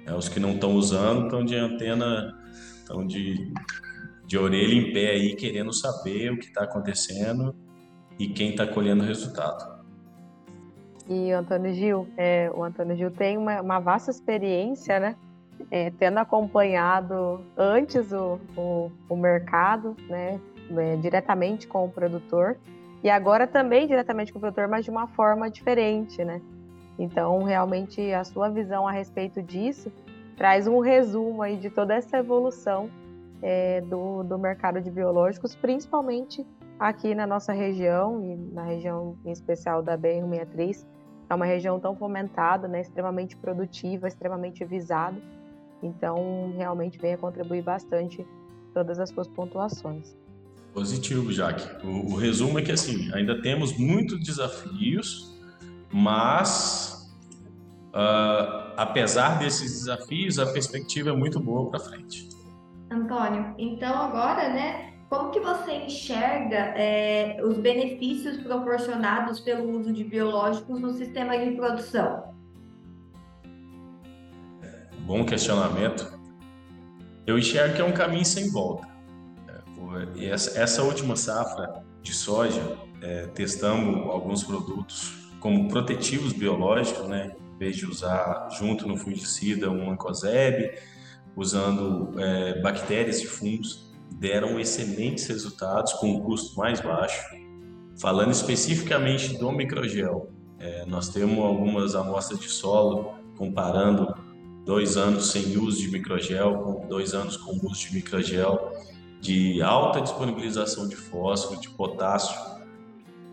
É, 0.07 0.13
os 0.13 0.29
que 0.29 0.41
não 0.41 0.53
estão 0.53 0.75
usando 0.75 1.25
estão 1.25 1.45
de 1.45 1.55
antena, 1.55 2.37
estão 2.79 3.07
de, 3.07 3.53
de 4.27 4.37
orelha 4.37 4.75
em 4.75 4.93
pé 4.93 5.11
aí, 5.11 5.37
querendo 5.37 5.73
saber 5.73 6.33
o 6.33 6.39
que 6.39 6.47
está 6.47 6.65
acontecendo 6.65 7.55
e 8.19 8.27
quem 8.27 8.51
está 8.51 8.67
colhendo 8.67 9.05
o 9.05 9.07
resultado. 9.07 9.83
E 11.09 11.33
o 11.33 11.39
Antônio 11.39 11.73
Gil, 11.75 12.09
é, 12.17 12.51
o 12.53 12.63
Antônio 12.63 12.97
Gil 12.97 13.11
tem 13.11 13.39
uma, 13.39 13.61
uma 13.61 13.79
vasta 13.79 14.11
experiência, 14.11 14.99
né? 14.99 15.17
É, 15.71 15.91
tendo 15.91 16.19
acompanhado 16.19 17.41
antes 17.57 18.13
o, 18.13 18.41
o, 18.57 18.91
o 19.09 19.17
mercado, 19.17 19.97
né? 20.09 20.41
É, 20.77 20.97
diretamente 20.97 21.67
com 21.67 21.85
o 21.85 21.91
produtor 21.91 22.57
e 23.03 23.11
agora 23.11 23.47
também 23.47 23.87
diretamente 23.87 24.33
com 24.33 24.39
o 24.39 24.41
produtor, 24.41 24.69
mas 24.69 24.85
de 24.85 24.91
uma 24.91 25.07
forma 25.09 25.51
diferente, 25.51 26.25
né? 26.25 26.41
Então, 26.99 27.43
realmente, 27.43 28.13
a 28.13 28.23
sua 28.23 28.49
visão 28.49 28.87
a 28.87 28.93
respeito 28.93 29.43
disso 29.43 29.91
traz 30.37 30.67
um 30.67 30.79
resumo 30.79 31.43
aí 31.43 31.57
de 31.57 31.71
toda 31.71 31.95
essa 31.95 32.19
evolução 32.19 32.89
é, 33.43 33.81
do, 33.81 34.23
do 34.23 34.39
mercado 34.39 34.81
de 34.81 34.91
biológicos, 34.91 35.55
principalmente 35.55 36.47
aqui 36.79 37.15
na 37.15 37.27
nossa 37.27 37.53
região 37.53 38.23
e 38.23 38.37
na 38.53 38.63
região 38.63 39.17
em 39.25 39.33
especial 39.33 39.83
da 39.83 39.97
BR-163, 39.99 40.87
é 41.29 41.35
uma 41.35 41.47
região 41.47 41.81
tão 41.81 41.97
fomentada, 41.97 42.69
né, 42.69 42.81
extremamente 42.81 43.37
produtiva, 43.37 44.07
extremamente 44.07 44.65
visada. 44.65 45.17
Então, 45.83 46.53
realmente 46.57 46.99
vem 46.99 47.15
a 47.15 47.19
contribuir 47.19 47.63
bastante 47.63 48.27
todas 48.73 48.99
as 48.99 49.11
suas 49.11 49.29
pontuações. 49.29 50.17
Positivo, 50.73 51.31
Jaque. 51.31 51.87
O, 51.87 52.13
o, 52.13 52.17
resumo 52.17 52.59
é 52.59 52.63
que 52.63 52.73
assim, 52.73 53.13
ainda 53.13 53.41
temos 53.43 53.77
muitos 53.77 54.19
desafios, 54.21 55.39
mas 55.93 57.13
uh, 57.89 58.73
apesar 58.77 59.39
desses 59.39 59.81
desafios, 59.81 60.39
a 60.39 60.47
perspectiva 60.51 61.11
é 61.11 61.13
muito 61.13 61.39
boa 61.39 61.71
para 61.71 61.79
frente. 61.79 62.27
Antônio, 62.91 63.55
então 63.59 63.95
agora, 63.95 64.49
né, 64.49 64.95
como 65.11 65.31
que 65.31 65.41
você 65.41 65.73
enxerga 65.73 66.57
é, 66.75 67.39
os 67.45 67.59
benefícios 67.59 68.39
proporcionados 68.39 69.41
pelo 69.41 69.79
uso 69.79 69.93
de 69.93 70.05
biológicos 70.05 70.81
no 70.81 70.95
sistema 70.95 71.37
de 71.37 71.51
produção? 71.53 72.33
Bom 75.01 75.25
questionamento. 75.25 76.19
Eu 77.27 77.39
enxergo 77.39 77.77
que 77.77 77.83
é 77.83 77.85
um 77.85 77.93
caminho 77.93 78.25
sem 78.25 78.51
volta 78.51 78.92
e 80.15 80.27
essa, 80.27 80.59
essa 80.59 80.83
última 80.83 81.17
safra 81.17 81.83
de 82.03 82.13
soja, 82.13 82.79
é, 83.01 83.27
testamos 83.29 84.09
alguns 84.11 84.43
produtos 84.45 85.13
como 85.41 85.69
protetivos 85.69 86.33
biológicos, 86.33 87.09
né? 87.09 87.33
Em 87.55 87.59
vez 87.59 87.77
de 87.77 87.87
usar 87.87 88.49
junto 88.59 88.87
no 88.87 88.97
fungicida 88.97 89.71
um 89.71 89.91
ancoseb, 89.91 90.73
usando 91.37 92.19
é, 92.21 92.61
bactérias 92.61 93.21
e 93.21 93.27
fungos, 93.27 93.93
deram 94.13 94.61
excelentes 94.61 95.27
resultados 95.27 95.93
com 95.95 96.09
um 96.09 96.21
custo 96.21 96.57
mais 96.57 96.81
baixo. 96.81 97.21
Falando 98.01 98.33
especificamente 98.33 99.37
do 99.37 99.51
microgel, 99.53 100.31
é, 100.59 100.85
nós 100.87 101.09
temos 101.09 101.39
algumas 101.39 101.95
amostras 101.95 102.39
de 102.39 102.49
solo 102.49 103.15
comparando 103.37 104.15
dois 104.65 104.97
anos 104.97 105.33
sem 105.33 105.57
uso 105.59 105.79
de 105.79 105.91
microgel 105.91 106.59
com 106.59 106.87
dois 106.87 107.15
anos 107.15 107.37
com 107.37 107.53
uso 107.67 107.89
de 107.89 107.95
microgel 107.95 108.73
de 109.23 109.63
alta 109.63 110.01
disponibilização 110.01 110.89
de 110.89 110.97
fósforo, 110.97 111.61
de 111.61 111.71
potássio, 111.71 112.37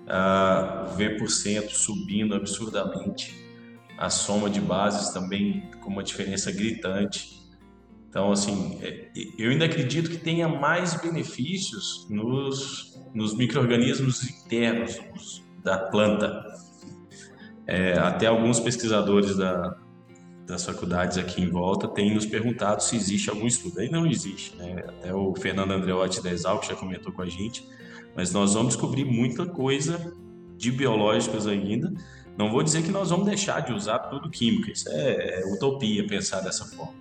uh, 0.06 0.96
V% 0.96 1.72
subindo 1.72 2.36
absurdamente, 2.36 3.36
a 3.98 4.08
soma 4.08 4.52
de 4.52 4.62
bases 4.62 5.10
também 5.10 5.68
com 5.82 5.90
uma 5.90 6.04
diferença 6.04 6.52
gritante. 6.52 7.40
Então, 8.08 8.32
assim, 8.32 8.78
é, 8.84 9.10
eu 9.38 9.50
ainda 9.50 9.66
acredito 9.66 10.12
que 10.12 10.18
tenha 10.18 10.48
mais 10.48 10.94
benefícios 10.94 12.06
nos, 12.08 12.96
nos 13.12 13.36
micro-organismos 13.36 14.24
internos 14.30 15.44
da 15.64 15.78
planta. 15.78 16.46
É, 17.66 17.94
até 17.94 18.28
alguns 18.28 18.60
pesquisadores 18.60 19.36
da, 19.36 19.76
das 20.50 20.66
faculdades 20.66 21.16
aqui 21.20 21.44
em 21.44 21.50
volta 21.50 21.88
têm 21.88 22.12
nos 22.12 22.26
perguntado 22.26 22.82
se 22.82 22.96
existe 22.96 23.30
algum 23.30 23.46
estudo. 23.46 23.80
Aí 23.80 23.90
não 23.90 24.08
existe, 24.08 24.56
né? 24.58 24.84
Até 24.88 25.14
o 25.14 25.34
Fernando 25.36 25.72
Andreotti 25.72 26.24
da 26.24 26.32
Exalc 26.32 26.66
já 26.66 26.76
comentou 26.76 27.14
com 27.14 27.22
a 27.22 27.28
gente, 27.28 27.64
mas 28.16 28.34
nós 28.34 28.56
vamos 28.56 28.74
descobrir 28.74 29.06
muita 29.06 29.46
coisa 29.46 30.12
de 30.58 30.72
biológicos 30.72 31.46
ainda. 31.46 31.94
Não 32.36 32.52
vou 32.52 32.64
dizer 32.64 32.82
que 32.82 32.90
nós 32.90 33.12
vamos 33.12 33.28
deixar 33.28 33.60
de 33.60 33.72
usar 33.74 34.00
tudo 34.00 34.28
químico, 34.28 34.72
isso 34.72 34.90
é, 34.90 35.42
é 35.42 35.54
utopia 35.54 36.08
pensar 36.08 36.40
dessa 36.40 36.66
forma, 36.66 36.96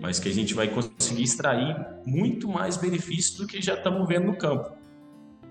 mas 0.00 0.18
que 0.18 0.30
a 0.30 0.32
gente 0.32 0.54
vai 0.54 0.68
conseguir 0.68 1.22
extrair 1.22 1.76
muito 2.06 2.48
mais 2.48 2.78
benefícios 2.78 3.36
do 3.36 3.46
que 3.46 3.60
já 3.60 3.74
estamos 3.74 4.08
vendo 4.08 4.26
no 4.26 4.38
campo. 4.38 4.74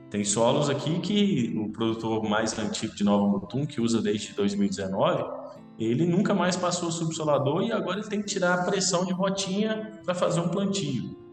Tem 0.09 0.23
solos 0.23 0.67
aqui 0.67 0.99
que 0.99 1.53
o 1.57 1.69
produtor 1.69 2.23
mais 2.27 2.57
antigo 2.57 2.95
de 2.95 3.03
Nova 3.03 3.27
Mutum, 3.27 3.67
que 3.67 3.81
usa 3.81 4.01
desde 4.01 4.33
2019, 4.33 5.44
ele 5.77 6.05
nunca 6.05 6.33
mais 6.33 6.55
passou 6.55 6.89
o 6.89 6.91
subsolador 6.91 7.61
e 7.63 7.71
agora 7.71 7.99
ele 7.99 8.07
tem 8.07 8.21
que 8.21 8.27
tirar 8.27 8.53
a 8.53 8.63
pressão 8.63 9.05
de 9.05 9.11
rotinha 9.11 9.99
para 10.03 10.15
fazer 10.15 10.39
um 10.39 10.47
plantio. 10.47 11.25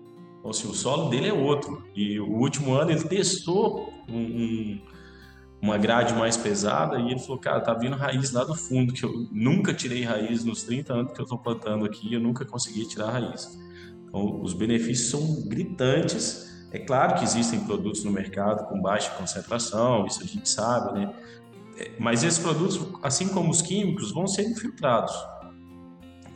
Ou 0.42 0.50
então, 0.50 0.52
seja, 0.52 0.68
o 0.68 0.74
solo 0.74 1.08
dele 1.08 1.28
é 1.28 1.32
outro. 1.32 1.84
E 1.94 2.18
o 2.18 2.28
último 2.28 2.74
ano 2.74 2.90
ele 2.90 3.04
testou 3.04 3.92
um, 4.08 4.18
um, 4.18 4.80
uma 5.62 5.78
grade 5.78 6.12
mais 6.14 6.36
pesada 6.36 6.98
e 6.98 7.12
ele 7.12 7.20
falou, 7.20 7.38
cara, 7.38 7.60
tá 7.60 7.72
vindo 7.72 7.94
raiz 7.94 8.32
lá 8.32 8.42
do 8.42 8.54
fundo, 8.54 8.92
que 8.92 9.04
eu 9.04 9.28
nunca 9.30 9.72
tirei 9.72 10.02
raiz 10.02 10.44
nos 10.44 10.64
30 10.64 10.92
anos 10.92 11.12
que 11.12 11.20
eu 11.20 11.24
estou 11.24 11.38
plantando 11.38 11.84
aqui, 11.84 12.12
eu 12.12 12.20
nunca 12.20 12.44
consegui 12.44 12.86
tirar 12.88 13.10
raiz. 13.10 13.56
Então, 14.08 14.42
os 14.42 14.52
benefícios 14.52 15.08
são 15.10 15.48
gritantes. 15.48 16.50
É 16.72 16.78
claro 16.78 17.14
que 17.14 17.24
existem 17.24 17.60
produtos 17.60 18.02
no 18.02 18.10
mercado 18.10 18.66
com 18.68 18.80
baixa 18.80 19.10
concentração, 19.10 20.06
isso 20.06 20.22
a 20.22 20.26
gente 20.26 20.48
sabe, 20.48 20.98
né? 20.98 21.14
Mas 21.98 22.22
esses 22.22 22.38
produtos, 22.38 22.80
assim 23.02 23.28
como 23.28 23.50
os 23.50 23.62
químicos, 23.62 24.12
vão 24.12 24.26
ser 24.26 24.48
infiltrados. 24.50 25.14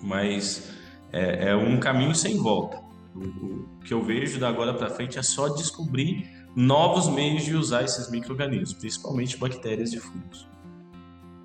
Mas 0.03 0.73
é, 1.13 1.51
é 1.51 1.57
um 1.57 1.79
caminho 1.79 2.15
sem 2.15 2.37
volta. 2.39 2.83
O, 3.15 3.21
o 3.21 3.81
que 3.85 3.95
eu 3.95 4.03
vejo 4.03 4.39
da 4.39 4.49
agora 4.49 4.75
para 4.75 4.91
frente 4.91 5.19
é 5.19 5.23
só 5.23 5.49
descobrir 5.49 6.47
novos 6.55 7.09
meios 7.09 7.45
de 7.45 7.55
usar 7.55 7.83
esses 7.85 8.11
micro-organismos, 8.11 8.73
principalmente 8.75 9.37
bactérias 9.37 9.93
e 9.93 10.01
fungos. 10.01 10.49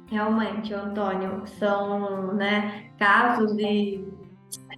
Realmente, 0.10 0.74
Antônio, 0.74 1.44
são 1.60 2.34
né, 2.34 2.92
casos 2.98 3.58
e 3.58 4.06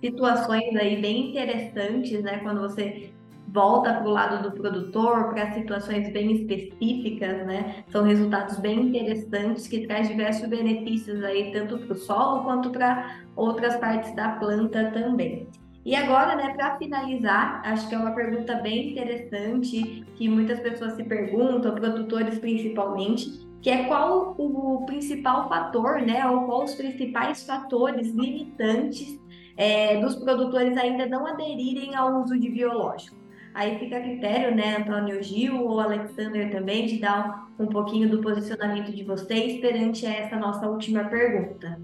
situações 0.02 0.76
aí 0.76 1.02
bem 1.02 1.30
interessantes, 1.30 2.22
né, 2.22 2.40
quando 2.40 2.62
você 2.62 3.13
volta 3.54 3.94
para 3.94 4.08
o 4.08 4.12
lado 4.12 4.42
do 4.42 4.52
produtor, 4.52 5.30
para 5.30 5.54
situações 5.54 6.12
bem 6.12 6.32
específicas, 6.32 7.46
né? 7.46 7.84
São 7.90 8.04
resultados 8.04 8.58
bem 8.58 8.88
interessantes 8.88 9.68
que 9.68 9.86
traz 9.86 10.08
diversos 10.08 10.50
benefícios 10.50 11.24
aí, 11.24 11.52
tanto 11.52 11.78
para 11.78 11.94
o 11.94 11.96
solo 11.96 12.44
quanto 12.44 12.72
para 12.72 13.22
outras 13.36 13.76
partes 13.78 14.14
da 14.16 14.30
planta 14.30 14.90
também. 14.92 15.48
E 15.86 15.96
agora, 15.96 16.36
né, 16.36 16.54
para 16.56 16.78
finalizar, 16.78 17.62
acho 17.66 17.88
que 17.90 17.94
é 17.94 17.98
uma 17.98 18.12
pergunta 18.12 18.56
bem 18.56 18.92
interessante 18.92 20.04
que 20.16 20.30
muitas 20.30 20.60
pessoas 20.62 20.94
se 20.94 21.04
perguntam, 21.04 21.76
produtores 21.76 22.40
principalmente, 22.40 23.46
que 23.62 23.70
é 23.70 23.84
qual 23.84 24.34
o 24.38 24.86
principal 24.86 25.48
fator, 25.48 26.02
né, 26.02 26.26
ou 26.26 26.46
quais 26.46 26.72
os 26.72 26.76
principais 26.76 27.46
fatores 27.46 28.14
limitantes 28.14 29.20
é, 29.58 30.00
dos 30.00 30.16
produtores 30.16 30.76
ainda 30.78 31.06
não 31.06 31.28
aderirem 31.28 31.94
ao 31.96 32.22
uso 32.22 32.40
de 32.40 32.50
biológico. 32.50 33.23
Aí 33.54 33.78
fica 33.78 33.98
a 33.98 34.02
critério, 34.02 34.56
né, 34.56 34.78
Antônio 34.78 35.22
Gil 35.22 35.62
ou 35.62 35.80
Alexander 35.80 36.52
também, 36.52 36.88
de 36.88 36.98
dar 36.98 37.48
um, 37.60 37.68
pouquinho 37.68 38.10
do 38.10 38.22
posicionamento 38.22 38.92
de 38.92 39.04
vocês 39.04 39.62
perante 39.62 40.06
essa 40.06 40.36
nossa 40.36 40.68
última 40.68 41.04
pergunta. 41.04 41.80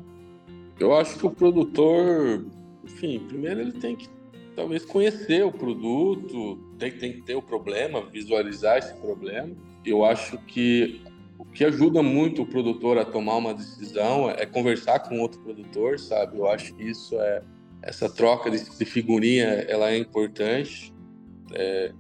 Eu 0.80 0.96
acho 0.96 1.20
que 1.20 1.28
o 1.28 1.30
produtor, 1.30 2.46
enfim, 2.84 3.20
primeiro 3.28 3.62
ele 3.62 3.74
tem 3.74 3.96
que 3.96 4.08
talvez 4.56 4.84
conhecer 4.84 5.46
o 5.46 5.52
produto, 5.52 6.58
tem, 6.80 6.92
tem 6.92 7.14
que 7.14 7.22
ter 7.22 7.36
o 7.36 7.42
problema, 7.42 8.02
visualizar 8.02 8.78
esse 8.78 8.94
problema. 8.96 9.56
Eu 9.86 10.04
acho 10.04 10.38
que 10.40 11.02
o 11.38 11.46
que 11.46 11.64
ajuda 11.64 12.02
muito 12.02 12.42
o 12.42 12.46
produtor 12.46 12.98
a 12.98 13.06
tomar 13.06 13.38
uma 13.38 13.54
decisão 13.54 14.30
é 14.30 14.46
conversar 14.46 15.00
com 15.00 15.20
outro 15.20 15.40
produtor, 15.42 16.00
sabe? 16.00 16.38
Eu 16.38 16.50
acho 16.50 16.74
que 16.74 16.84
isso 16.84 17.16
é 17.20 17.42
essa 17.82 18.14
troca 18.14 18.52
de 18.52 18.86
figurinha, 18.86 19.46
ela 19.46 19.92
é 19.92 19.98
importante. 19.98 20.94
É, 21.54 21.92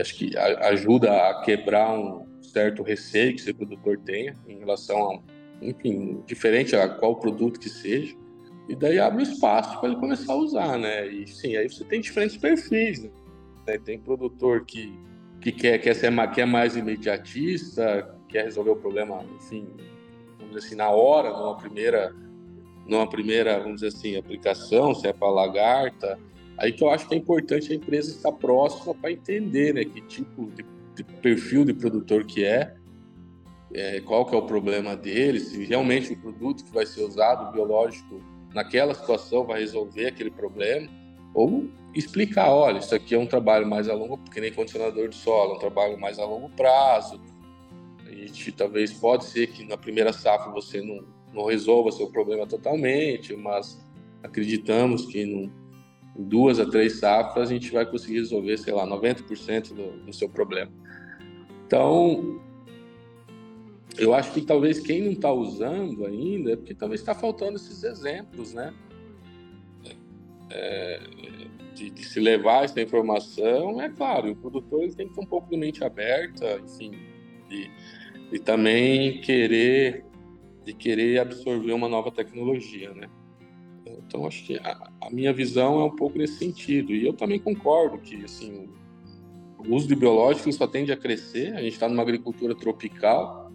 acho 0.00 0.14
que 0.16 0.36
ajuda 0.36 1.12
a 1.12 1.42
quebrar 1.42 1.92
um 1.92 2.26
certo 2.42 2.82
receio 2.82 3.34
que 3.34 3.40
esse 3.40 3.52
produtor 3.52 3.98
tenha 3.98 4.34
em 4.48 4.58
relação 4.58 5.12
a, 5.12 5.20
enfim, 5.64 6.22
diferente 6.26 6.74
a 6.74 6.88
qual 6.88 7.16
produto 7.16 7.60
que 7.60 7.68
seja. 7.68 8.14
E 8.68 8.76
daí 8.76 8.98
abre 8.98 9.22
espaço 9.22 9.78
para 9.80 9.90
ele 9.90 9.98
começar 9.98 10.32
a 10.32 10.36
usar, 10.36 10.78
né? 10.78 11.06
E 11.08 11.26
sim, 11.26 11.56
aí 11.56 11.68
você 11.68 11.84
tem 11.84 12.00
diferentes 12.00 12.36
perfis, 12.36 13.02
né? 13.02 13.78
Tem 13.84 13.98
produtor 13.98 14.64
que, 14.64 14.92
que 15.40 15.52
quer, 15.52 15.78
quer 15.78 15.94
ser 15.94 16.12
quer 16.32 16.46
mais 16.46 16.76
imediatista, 16.76 18.16
quer 18.28 18.44
resolver 18.44 18.70
o 18.70 18.76
problema, 18.76 19.24
enfim, 19.36 19.66
vamos 20.38 20.54
dizer 20.54 20.66
assim, 20.66 20.76
na 20.76 20.90
hora, 20.90 21.30
numa 21.30 21.56
primeira, 21.56 22.14
numa 22.86 23.08
primeira, 23.08 23.58
vamos 23.58 23.80
dizer 23.80 23.88
assim, 23.88 24.16
aplicação, 24.16 24.94
se 24.94 25.06
é 25.06 25.12
para 25.12 25.28
lagarta, 25.28 26.18
Aí 26.58 26.72
que 26.72 26.82
eu 26.82 26.90
acho 26.90 27.08
que 27.08 27.14
é 27.14 27.18
importante 27.18 27.72
a 27.72 27.74
empresa 27.74 28.10
estar 28.10 28.32
próxima 28.32 28.94
para 28.94 29.10
entender 29.10 29.74
né, 29.74 29.84
que 29.84 30.00
tipo 30.02 30.50
de, 30.52 30.64
de, 30.94 31.04
perfil 31.20 31.64
de 31.64 31.72
produtor 31.72 32.24
que 32.24 32.44
é, 32.44 32.74
é, 33.74 34.00
qual 34.00 34.26
que 34.26 34.34
é 34.34 34.38
o 34.38 34.42
problema 34.42 34.94
dele, 34.94 35.40
se 35.40 35.64
realmente 35.64 36.12
o 36.12 36.16
produto 36.16 36.64
que 36.64 36.72
vai 36.72 36.84
ser 36.84 37.02
usado, 37.02 37.48
o 37.48 37.52
biológico, 37.52 38.20
naquela 38.54 38.94
situação 38.94 39.44
vai 39.44 39.60
resolver 39.60 40.06
aquele 40.06 40.30
problema, 40.30 40.88
ou 41.34 41.68
explicar, 41.94 42.50
olha, 42.50 42.78
isso 42.78 42.94
aqui 42.94 43.14
é 43.14 43.18
um 43.18 43.26
trabalho 43.26 43.66
mais 43.66 43.88
a 43.88 43.94
longo, 43.94 44.18
porque 44.18 44.40
nem 44.40 44.52
condicionador 44.52 45.08
de 45.08 45.16
solo, 45.16 45.54
é 45.54 45.56
um 45.56 45.58
trabalho 45.58 45.98
mais 45.98 46.18
a 46.18 46.24
longo 46.26 46.50
prazo. 46.50 47.20
A 48.06 48.10
gente 48.10 48.52
talvez 48.52 48.92
pode 48.92 49.24
ser 49.24 49.46
que 49.48 49.64
na 49.64 49.78
primeira 49.78 50.12
safra 50.12 50.52
você 50.52 50.82
não, 50.82 51.04
não 51.32 51.46
resolva 51.46 51.90
seu 51.90 52.08
problema 52.08 52.46
totalmente, 52.46 53.34
mas 53.34 53.82
acreditamos 54.22 55.06
que 55.06 55.24
não 55.24 55.50
duas 56.16 56.60
a 56.60 56.66
três 56.66 56.98
safras, 56.98 57.48
a 57.48 57.52
gente 57.52 57.72
vai 57.72 57.86
conseguir 57.86 58.18
resolver, 58.18 58.56
sei 58.58 58.72
lá, 58.72 58.86
90% 58.86 59.74
do, 59.74 60.04
do 60.04 60.12
seu 60.12 60.28
problema. 60.28 60.70
Então, 61.66 62.40
eu 63.98 64.14
acho 64.14 64.32
que 64.32 64.42
talvez 64.42 64.78
quem 64.80 65.02
não 65.02 65.12
está 65.12 65.32
usando 65.32 66.04
ainda 66.06 66.52
é 66.52 66.56
porque 66.56 66.74
talvez 66.74 67.00
está 67.00 67.14
faltando 67.14 67.56
esses 67.56 67.82
exemplos, 67.82 68.52
né? 68.52 68.74
É, 70.50 71.00
de, 71.74 71.88
de, 71.88 72.04
se 72.04 72.20
levar 72.20 72.64
essa 72.64 72.80
informação, 72.80 73.80
é 73.80 73.88
claro, 73.88 74.32
o 74.32 74.36
produtor 74.36 74.82
ele 74.82 74.94
tem 74.94 75.08
que 75.08 75.14
ter 75.14 75.20
um 75.20 75.26
pouco 75.26 75.48
de 75.48 75.56
mente 75.56 75.82
aberta, 75.82 76.60
enfim, 76.60 76.92
de, 77.48 77.70
de 78.30 78.38
também 78.38 79.22
querer 79.22 80.04
de 80.62 80.72
querer 80.72 81.18
absorver 81.18 81.72
uma 81.72 81.88
nova 81.88 82.10
tecnologia, 82.10 82.92
né? 82.92 83.08
Então, 84.12 84.26
acho 84.26 84.44
que 84.44 84.58
a, 84.58 84.90
a, 85.00 85.10
minha 85.10 85.32
visão 85.32 85.80
é 85.80 85.84
um 85.84 85.96
pouco 85.96 86.18
nesse 86.18 86.34
sentido. 86.34 86.92
E 86.92 87.06
eu 87.06 87.14
também 87.14 87.40
concordo 87.40 87.96
que, 87.96 88.22
assim, 88.22 88.68
o 89.58 89.74
uso 89.74 89.88
de 89.88 89.96
biológicos 89.96 90.54
só 90.54 90.66
tende 90.66 90.92
a 90.92 90.96
crescer. 90.98 91.54
A 91.54 91.62
gente 91.62 91.72
está 91.72 91.88
numa 91.88 92.02
agricultura 92.02 92.54
tropical. 92.54 93.50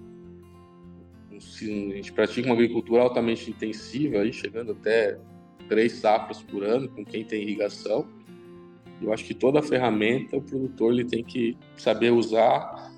A 1.32 1.36
gente 1.36 2.12
pratica 2.12 2.48
uma 2.48 2.56
agricultura 2.56 3.04
altamente 3.04 3.52
intensiva, 3.52 4.18
aí, 4.18 4.34
chegando 4.34 4.72
até 4.72 5.20
três 5.70 5.92
safras 5.94 6.42
por 6.42 6.64
ano, 6.64 6.90
com 6.90 7.06
quem 7.06 7.24
tem 7.24 7.44
irrigação. 7.44 8.08
Eu 9.00 9.14
acho 9.14 9.26
que 9.26 9.36
toda 9.36 9.62
ferramenta 9.62 10.38
o 10.38 10.42
produtor 10.42 10.92
ele 10.92 11.06
tem 11.06 11.24
que 11.24 11.56
saber 11.76 12.10
usar 12.10 12.92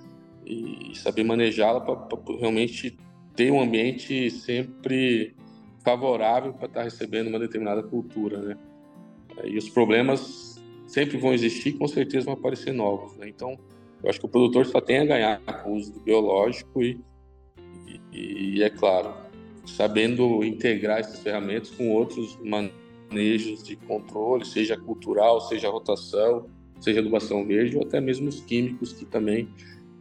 e 0.46 0.96
saber 0.96 1.26
manejá-la 1.26 1.82
para 1.82 1.98
realmente 2.40 2.98
ter 3.36 3.52
um 3.52 3.60
ambiente 3.60 4.32
sempre 4.32 5.36
favorável 5.84 6.54
para 6.54 6.68
estar 6.68 6.80
tá 6.80 6.84
recebendo 6.84 7.28
uma 7.28 7.40
determinada 7.40 7.84
cultura, 7.84 8.40
né? 8.40 8.58
E 9.44 9.58
os 9.58 9.70
problemas 9.70 10.62
sempre 10.88 11.18
vão 11.18 11.34
existir, 11.34 11.74
com 11.74 11.88
certeza 11.88 12.26
vão 12.26 12.34
aparecer 12.34 12.74
novos, 12.74 13.16
né? 13.16 13.28
Então, 13.30 13.58
eu 14.04 14.10
acho 14.10 14.20
que 14.20 14.26
o 14.26 14.30
produtor 14.30 14.66
só 14.66 14.82
tem 14.82 15.00
a 15.00 15.06
ganhar 15.06 15.40
com 15.64 15.72
o 15.72 15.76
uso 15.76 15.94
do 15.94 16.00
biológico 16.00 16.82
e, 16.82 17.00
e, 18.12 18.58
e 18.58 18.64
é 18.64 18.70
claro, 18.70 19.14
sabendo 19.66 20.44
integrar 20.44 21.00
essas 21.00 21.20
ferramentas 21.20 21.70
com 21.72 21.92
outros 21.92 22.38
manejos 22.44 23.64
de 23.64 23.76
controle, 23.76 24.46
seja 24.46 24.78
cultural, 24.78 25.42
seja 25.42 25.70
rotação, 25.70 26.50
seja 26.80 27.00
adubação 27.00 27.46
verde 27.46 27.78
ou 27.78 27.84
até 27.84 28.00
mesmo 28.00 28.30
os 28.30 28.42
químicos 28.42 28.94
que 28.94 29.06
também 29.06 29.50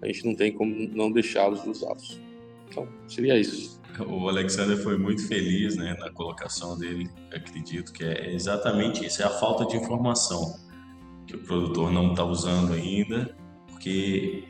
a 0.00 0.06
gente 0.06 0.24
não 0.24 0.34
tem 0.34 0.52
como 0.52 0.74
não 0.94 1.10
deixá-los 1.10 1.66
usados. 1.66 2.20
Então, 2.68 2.88
seria 3.06 3.38
isso 3.38 3.78
o 4.06 4.28
Alexander 4.28 4.76
foi 4.76 4.96
muito 4.96 5.26
feliz 5.26 5.76
né, 5.76 5.96
na 5.98 6.10
colocação 6.10 6.78
dele. 6.78 7.10
Acredito 7.34 7.92
que 7.92 8.04
é 8.04 8.32
exatamente 8.32 9.04
isso: 9.04 9.22
é 9.22 9.24
a 9.24 9.30
falta 9.30 9.66
de 9.66 9.76
informação 9.76 10.58
que 11.26 11.36
o 11.36 11.38
produtor 11.40 11.90
não 11.90 12.10
está 12.10 12.24
usando 12.24 12.72
ainda, 12.72 13.36
porque 13.68 14.44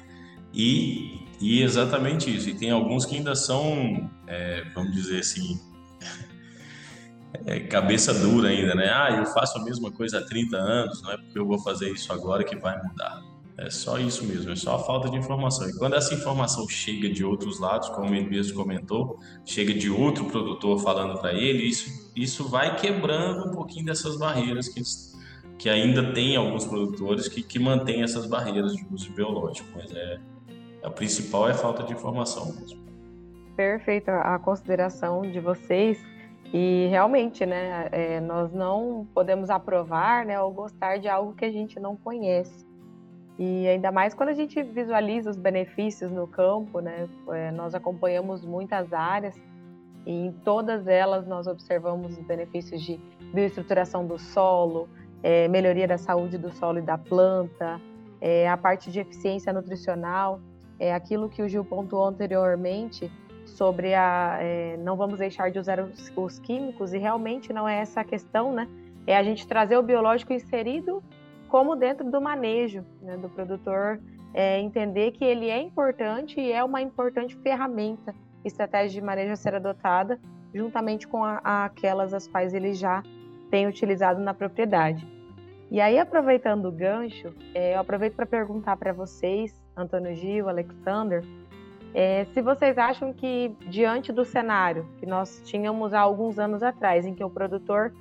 e, 0.52 1.26
e 1.40 1.62
exatamente 1.62 2.34
isso. 2.34 2.48
E 2.48 2.54
tem 2.54 2.70
alguns 2.70 3.04
que 3.04 3.16
ainda 3.16 3.34
são, 3.34 4.10
é, 4.26 4.64
vamos 4.74 4.92
dizer 4.92 5.20
assim, 5.20 5.60
é, 7.46 7.60
cabeça 7.60 8.14
dura 8.14 8.48
ainda, 8.48 8.74
né? 8.74 8.90
Ah, 8.90 9.10
eu 9.18 9.26
faço 9.26 9.58
a 9.58 9.64
mesma 9.64 9.90
coisa 9.90 10.18
há 10.18 10.24
30 10.24 10.56
anos, 10.56 11.02
não 11.02 11.12
é 11.12 11.16
porque 11.16 11.38
eu 11.38 11.46
vou 11.46 11.58
fazer 11.58 11.90
isso 11.90 12.12
agora 12.12 12.44
que 12.44 12.56
vai 12.56 12.80
mudar. 12.82 13.22
É 13.58 13.70
só 13.70 13.98
isso 13.98 14.24
mesmo, 14.24 14.52
é 14.52 14.56
só 14.56 14.76
a 14.76 14.78
falta 14.78 15.10
de 15.10 15.16
informação. 15.16 15.68
E 15.68 15.76
quando 15.76 15.96
essa 15.96 16.14
informação 16.14 16.68
chega 16.68 17.10
de 17.10 17.24
outros 17.24 17.58
lados, 17.58 17.88
como 17.88 18.14
ele 18.14 18.30
mesmo 18.30 18.56
comentou, 18.56 19.18
chega 19.44 19.74
de 19.74 19.90
outro 19.90 20.26
produtor 20.26 20.78
falando 20.78 21.18
para 21.18 21.32
ele, 21.32 21.64
isso, 21.64 22.12
isso 22.14 22.48
vai 22.48 22.76
quebrando 22.76 23.48
um 23.48 23.50
pouquinho 23.50 23.86
dessas 23.86 24.16
barreiras 24.16 24.68
que, 24.68 24.80
que 25.58 25.68
ainda 25.68 26.12
tem 26.12 26.36
alguns 26.36 26.66
produtores 26.66 27.26
que, 27.26 27.42
que 27.42 27.58
mantêm 27.58 28.04
essas 28.04 28.26
barreiras 28.26 28.74
de 28.74 28.86
uso 28.92 29.12
biológico. 29.12 29.68
Mas 29.74 29.90
é, 29.92 30.20
a 30.84 30.90
principal 30.90 31.48
é 31.48 31.50
a 31.50 31.54
falta 31.54 31.82
de 31.82 31.92
informação 31.92 32.54
mesmo. 32.54 32.80
Perfeita 33.56 34.20
a 34.20 34.38
consideração 34.38 35.22
de 35.22 35.40
vocês. 35.40 35.98
E 36.54 36.86
realmente, 36.90 37.44
né, 37.44 37.88
é, 37.90 38.20
nós 38.20 38.52
não 38.52 39.04
podemos 39.12 39.50
aprovar 39.50 40.24
né, 40.24 40.40
ou 40.40 40.52
gostar 40.52 40.98
de 40.98 41.08
algo 41.08 41.34
que 41.34 41.44
a 41.44 41.50
gente 41.50 41.80
não 41.80 41.96
conhece. 41.96 42.67
E 43.38 43.68
ainda 43.68 43.92
mais 43.92 44.14
quando 44.14 44.30
a 44.30 44.34
gente 44.34 44.60
visualiza 44.62 45.30
os 45.30 45.36
benefícios 45.36 46.10
no 46.10 46.26
campo, 46.26 46.80
né? 46.80 47.08
É, 47.28 47.52
nós 47.52 47.74
acompanhamos 47.74 48.44
muitas 48.44 48.92
áreas 48.92 49.36
e 50.04 50.26
em 50.26 50.32
todas 50.32 50.88
elas 50.88 51.26
nós 51.26 51.46
observamos 51.46 52.18
os 52.18 52.24
benefícios 52.24 52.82
de 52.82 52.98
bioestruturação 53.32 54.04
do 54.04 54.18
solo, 54.18 54.88
é, 55.22 55.46
melhoria 55.46 55.86
da 55.86 55.98
saúde 55.98 56.36
do 56.36 56.50
solo 56.50 56.78
e 56.78 56.82
da 56.82 56.98
planta, 56.98 57.80
é, 58.20 58.48
a 58.48 58.56
parte 58.56 58.90
de 58.90 59.00
eficiência 59.00 59.52
nutricional, 59.52 60.40
é 60.78 60.92
aquilo 60.92 61.28
que 61.28 61.42
o 61.42 61.48
Gil 61.48 61.64
pontuou 61.64 62.06
anteriormente 62.06 63.10
sobre 63.44 63.94
a 63.94 64.38
é, 64.40 64.76
não 64.78 64.96
vamos 64.96 65.18
deixar 65.18 65.50
de 65.50 65.58
usar 65.58 65.80
os, 65.80 66.12
os, 66.16 66.38
químicos 66.38 66.92
e 66.92 66.98
realmente 66.98 67.52
não 67.52 67.68
é 67.68 67.78
essa 67.80 68.00
a 68.00 68.04
questão, 68.04 68.52
né? 68.52 68.68
É 69.06 69.16
a 69.16 69.22
gente 69.22 69.46
trazer 69.46 69.76
o 69.76 69.82
biológico 69.82 70.32
inserido 70.32 71.02
como 71.48 71.74
dentro 71.74 72.10
do 72.10 72.20
manejo 72.20 72.84
né, 73.02 73.16
do 73.16 73.28
produtor, 73.28 74.00
é, 74.34 74.60
entender 74.60 75.12
que 75.12 75.24
ele 75.24 75.48
é 75.48 75.60
importante 75.60 76.40
e 76.40 76.52
é 76.52 76.62
uma 76.62 76.80
importante 76.80 77.36
ferramenta, 77.36 78.14
estratégia 78.44 79.00
de 79.00 79.06
manejo 79.06 79.32
a 79.32 79.36
ser 79.36 79.54
adotada, 79.54 80.20
juntamente 80.54 81.08
com 81.08 81.24
a, 81.24 81.40
a 81.42 81.64
aquelas 81.64 82.14
as 82.14 82.26
quais 82.26 82.54
ele 82.54 82.72
já 82.72 83.02
tem 83.50 83.66
utilizado 83.66 84.20
na 84.20 84.34
propriedade. 84.34 85.06
E 85.70 85.80
aí, 85.80 85.98
aproveitando 85.98 86.66
o 86.66 86.72
gancho, 86.72 87.34
é, 87.54 87.74
eu 87.74 87.80
aproveito 87.80 88.14
para 88.14 88.24
perguntar 88.24 88.76
para 88.76 88.92
vocês, 88.92 89.60
Antônio 89.76 90.14
Gil, 90.14 90.48
Alexander, 90.48 91.22
é, 91.94 92.24
se 92.26 92.40
vocês 92.40 92.78
acham 92.78 93.12
que, 93.12 93.54
diante 93.68 94.12
do 94.12 94.24
cenário 94.24 94.86
que 94.98 95.06
nós 95.06 95.42
tínhamos 95.44 95.92
há 95.92 96.00
alguns 96.00 96.38
anos 96.38 96.62
atrás, 96.62 97.06
em 97.06 97.14
que 97.14 97.24
o 97.24 97.30
produtor 97.30 97.92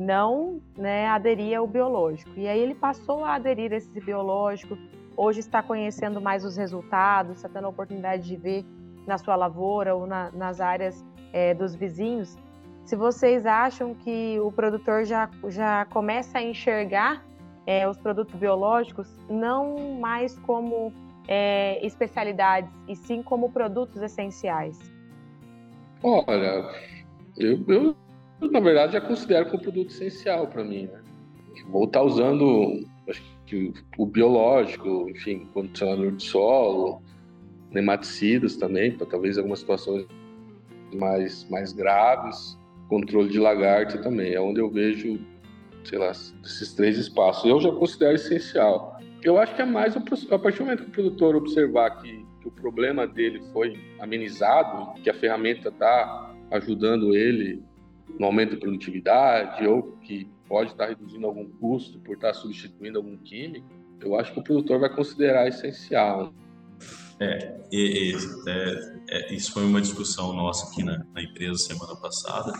não 0.00 0.62
né, 0.76 1.06
aderia 1.08 1.58
ao 1.58 1.66
biológico, 1.66 2.30
e 2.34 2.48
aí 2.48 2.58
ele 2.58 2.74
passou 2.74 3.22
a 3.22 3.34
aderir 3.34 3.70
a 3.72 3.76
esse 3.76 4.00
biológico, 4.00 4.76
hoje 5.14 5.40
está 5.40 5.62
conhecendo 5.62 6.20
mais 6.20 6.42
os 6.42 6.56
resultados, 6.56 7.36
está 7.36 7.48
tendo 7.50 7.66
a 7.66 7.68
oportunidade 7.68 8.22
de 8.22 8.36
ver 8.36 8.64
na 9.06 9.18
sua 9.18 9.36
lavoura 9.36 9.94
ou 9.94 10.06
na, 10.06 10.30
nas 10.32 10.58
áreas 10.58 11.04
é, 11.34 11.52
dos 11.52 11.74
vizinhos, 11.74 12.38
se 12.84 12.96
vocês 12.96 13.44
acham 13.44 13.94
que 13.94 14.40
o 14.40 14.50
produtor 14.50 15.04
já, 15.04 15.30
já 15.48 15.84
começa 15.84 16.38
a 16.38 16.42
enxergar 16.42 17.22
é, 17.66 17.86
os 17.86 17.98
produtos 17.98 18.34
biológicos 18.34 19.06
não 19.28 20.00
mais 20.00 20.36
como 20.40 20.92
é, 21.28 21.84
especialidades, 21.86 22.72
e 22.88 22.96
sim 22.96 23.22
como 23.22 23.52
produtos 23.52 24.00
essenciais? 24.02 24.78
Olha, 26.02 26.68
eu, 27.36 27.62
eu 27.68 27.96
na 28.48 28.60
verdade 28.60 28.92
já 28.94 29.00
considero 29.00 29.46
como 29.46 29.62
produto 29.62 29.90
essencial 29.90 30.46
para 30.46 30.64
mim, 30.64 30.86
né? 30.86 31.00
Vou 31.68 31.84
estar 31.84 32.02
usando 32.02 32.84
acho 33.08 33.22
que 33.46 33.72
o 33.98 34.06
biológico, 34.06 35.08
enfim, 35.10 35.48
condicionador 35.52 36.12
de 36.12 36.22
solo, 36.24 37.02
nematicidas 37.70 38.56
também, 38.56 38.92
para 38.92 39.06
talvez 39.06 39.36
algumas 39.36 39.60
situações 39.60 40.06
mais, 40.94 41.48
mais 41.48 41.72
graves, 41.72 42.58
controle 42.88 43.28
de 43.28 43.38
lagarto 43.38 44.00
também, 44.02 44.34
é 44.34 44.40
onde 44.40 44.60
eu 44.60 44.70
vejo, 44.70 45.18
sei 45.84 45.98
lá, 45.98 46.10
esses 46.10 46.74
três 46.74 46.98
espaços. 46.98 47.48
Eu 47.48 47.60
já 47.60 47.70
considero 47.72 48.14
essencial. 48.14 48.98
Eu 49.22 49.38
acho 49.38 49.54
que 49.54 49.62
é 49.62 49.66
mais 49.66 49.96
a 49.96 50.00
partir 50.38 50.58
do 50.58 50.64
momento 50.64 50.84
que 50.84 50.90
o 50.90 50.92
produtor 50.92 51.36
observar 51.36 51.90
que, 52.00 52.24
que 52.40 52.48
o 52.48 52.50
problema 52.50 53.06
dele 53.06 53.40
foi 53.52 53.78
amenizado, 54.00 54.94
que 55.02 55.10
a 55.10 55.14
ferramenta 55.14 55.68
está 55.68 56.34
ajudando 56.50 57.14
ele 57.14 57.62
no 58.18 58.26
aumento 58.26 58.54
da 58.54 58.60
produtividade 58.60 59.66
ou 59.66 59.96
que 59.98 60.28
pode 60.48 60.72
estar 60.72 60.88
reduzindo 60.88 61.26
algum 61.26 61.48
custo 61.48 61.98
por 62.00 62.14
estar 62.14 62.34
substituindo 62.34 62.98
algum 62.98 63.16
químico, 63.16 63.66
eu 64.00 64.18
acho 64.18 64.32
que 64.32 64.40
o 64.40 64.42
produtor 64.42 64.80
vai 64.80 64.94
considerar 64.94 65.46
essencial. 65.46 66.32
É, 67.20 67.54
é, 67.72 68.12
é, 69.08 69.34
isso 69.34 69.52
foi 69.52 69.64
uma 69.64 69.80
discussão 69.80 70.32
nossa 70.32 70.70
aqui 70.70 70.82
na, 70.82 71.04
na, 71.12 71.22
empresa 71.22 71.58
semana 71.58 71.94
passada, 71.96 72.52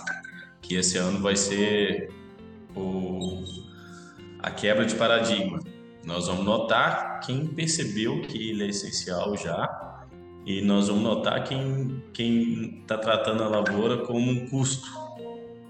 que 0.61 0.75
esse 0.75 0.99
ano 0.99 1.19
vai 1.19 1.35
ser 1.35 2.13
o, 2.77 3.43
a 4.39 4.51
quebra 4.51 4.85
de 4.85 4.95
paradigma. 4.95 5.61
Nós 6.05 6.27
vamos 6.27 6.45
notar 6.45 7.21
quem 7.21 7.47
percebeu 7.47 8.21
que 8.23 8.51
ele 8.51 8.65
é 8.65 8.69
essencial 8.69 9.35
já 9.37 9.91
e 10.45 10.61
nós 10.63 10.89
vamos 10.89 11.03
notar 11.03 11.45
quem 11.45 12.81
está 12.81 12.99
tratando 12.99 13.43
a 13.43 13.49
lavoura 13.49 13.99
como 13.99 14.31
um 14.31 14.49
custo, 14.49 14.91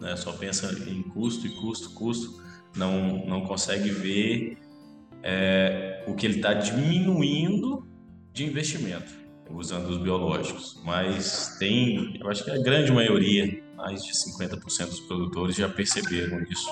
né? 0.00 0.16
Só 0.16 0.32
pensa 0.32 0.72
em 0.88 1.02
custo 1.02 1.46
e 1.46 1.50
custo, 1.50 1.90
custo, 1.90 2.42
não 2.76 3.26
não 3.26 3.42
consegue 3.42 3.90
ver 3.90 4.58
é, 5.22 6.04
o 6.06 6.14
que 6.14 6.26
ele 6.26 6.36
está 6.36 6.54
diminuindo 6.54 7.86
de 8.32 8.44
investimento 8.44 9.20
usando 9.50 9.88
os 9.88 9.98
biológicos. 9.98 10.80
Mas 10.84 11.56
tem, 11.58 12.18
eu 12.20 12.28
acho 12.30 12.44
que 12.44 12.50
a 12.50 12.58
grande 12.58 12.92
maioria, 12.92 13.62
mais 13.76 14.04
de 14.04 14.12
50% 14.12 14.86
dos 14.86 15.00
produtores 15.00 15.56
já 15.56 15.68
perceberam 15.68 16.42
isso 16.44 16.70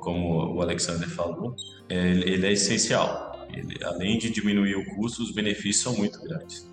como 0.00 0.54
o 0.54 0.60
Alexander 0.60 1.08
falou, 1.08 1.54
é, 1.88 2.10
ele 2.10 2.46
é 2.46 2.52
essencial. 2.52 3.46
Ele, 3.52 3.76
além 3.84 4.18
de 4.18 4.30
diminuir 4.30 4.74
o 4.76 4.84
custo, 4.96 5.22
os 5.22 5.32
benefícios 5.32 5.82
são 5.82 5.96
muito 5.96 6.20
grandes. 6.22 6.71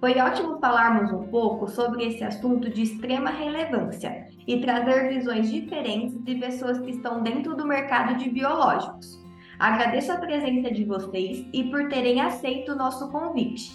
Foi 0.00 0.16
ótimo 0.20 0.60
falarmos 0.60 1.12
um 1.12 1.26
pouco 1.26 1.66
sobre 1.68 2.06
esse 2.06 2.22
assunto 2.22 2.70
de 2.70 2.82
extrema 2.82 3.30
relevância 3.30 4.28
e 4.46 4.60
trazer 4.60 5.08
visões 5.08 5.50
diferentes 5.50 6.16
de 6.22 6.36
pessoas 6.36 6.78
que 6.78 6.90
estão 6.90 7.20
dentro 7.20 7.56
do 7.56 7.66
mercado 7.66 8.16
de 8.16 8.30
biológicos. 8.30 9.20
Agradeço 9.58 10.12
a 10.12 10.18
presença 10.18 10.72
de 10.72 10.84
vocês 10.84 11.44
e 11.52 11.64
por 11.64 11.88
terem 11.88 12.20
aceito 12.20 12.72
o 12.72 12.76
nosso 12.76 13.10
convite. 13.10 13.72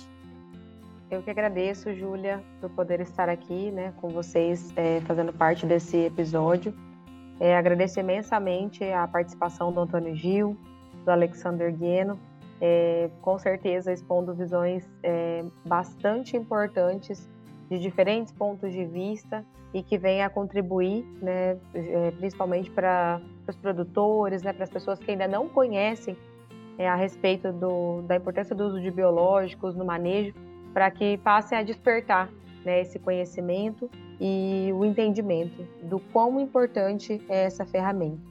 Eu 1.12 1.22
que 1.22 1.30
agradeço, 1.30 1.94
Júlia, 1.94 2.42
por 2.62 2.70
poder 2.70 3.02
estar 3.02 3.28
aqui 3.28 3.70
né, 3.72 3.94
com 3.98 4.08
vocês, 4.08 4.72
é, 4.78 5.02
fazendo 5.02 5.34
parte 5.34 5.66
desse 5.66 5.98
episódio. 5.98 6.74
É, 7.38 7.58
agradeço 7.58 8.00
imensamente 8.00 8.82
a 8.86 9.06
participação 9.08 9.74
do 9.74 9.82
Antônio 9.82 10.16
Gil, 10.16 10.58
do 11.04 11.12
Alexander 11.12 11.76
Guieno, 11.76 12.18
é, 12.62 13.10
com 13.22 13.38
certeza 13.38 13.92
expondo 13.92 14.34
visões 14.34 14.90
é, 15.02 15.44
bastante 15.66 16.38
importantes 16.38 17.30
de 17.70 17.80
diferentes 17.80 18.32
pontos 18.32 18.72
de 18.72 18.86
vista 18.86 19.46
e 19.74 19.82
que 19.82 19.98
vem 19.98 20.22
a 20.22 20.30
contribuir, 20.30 21.04
né, 21.22 21.58
é, 21.74 22.12
principalmente 22.12 22.70
para 22.70 23.20
os 23.48 23.56
produtores, 23.56 24.44
né, 24.44 24.54
para 24.54 24.64
as 24.64 24.70
pessoas 24.70 25.00
que 25.00 25.10
ainda 25.10 25.28
não 25.28 25.50
conhecem 25.50 26.16
é, 26.78 26.88
a 26.88 26.96
respeito 26.96 27.52
do, 27.52 28.02
da 28.04 28.16
importância 28.16 28.56
do 28.56 28.66
uso 28.66 28.82
de 28.82 28.92
biológicos 28.92 29.76
no 29.76 29.84
manejo 29.84 30.34
para 30.74 30.90
que 30.90 31.18
passem 31.18 31.58
a 31.58 31.64
despertar 31.64 32.30
né, 32.64 32.82
esse 32.82 33.00
conhecimento 33.00 33.90
e 34.20 34.72
o 34.74 34.86
entendimento 34.86 35.64
do 35.84 36.00
quão 36.00 36.40
importante 36.40 37.22
é 37.30 37.46
essa 37.46 37.66
ferramenta. 37.66 38.22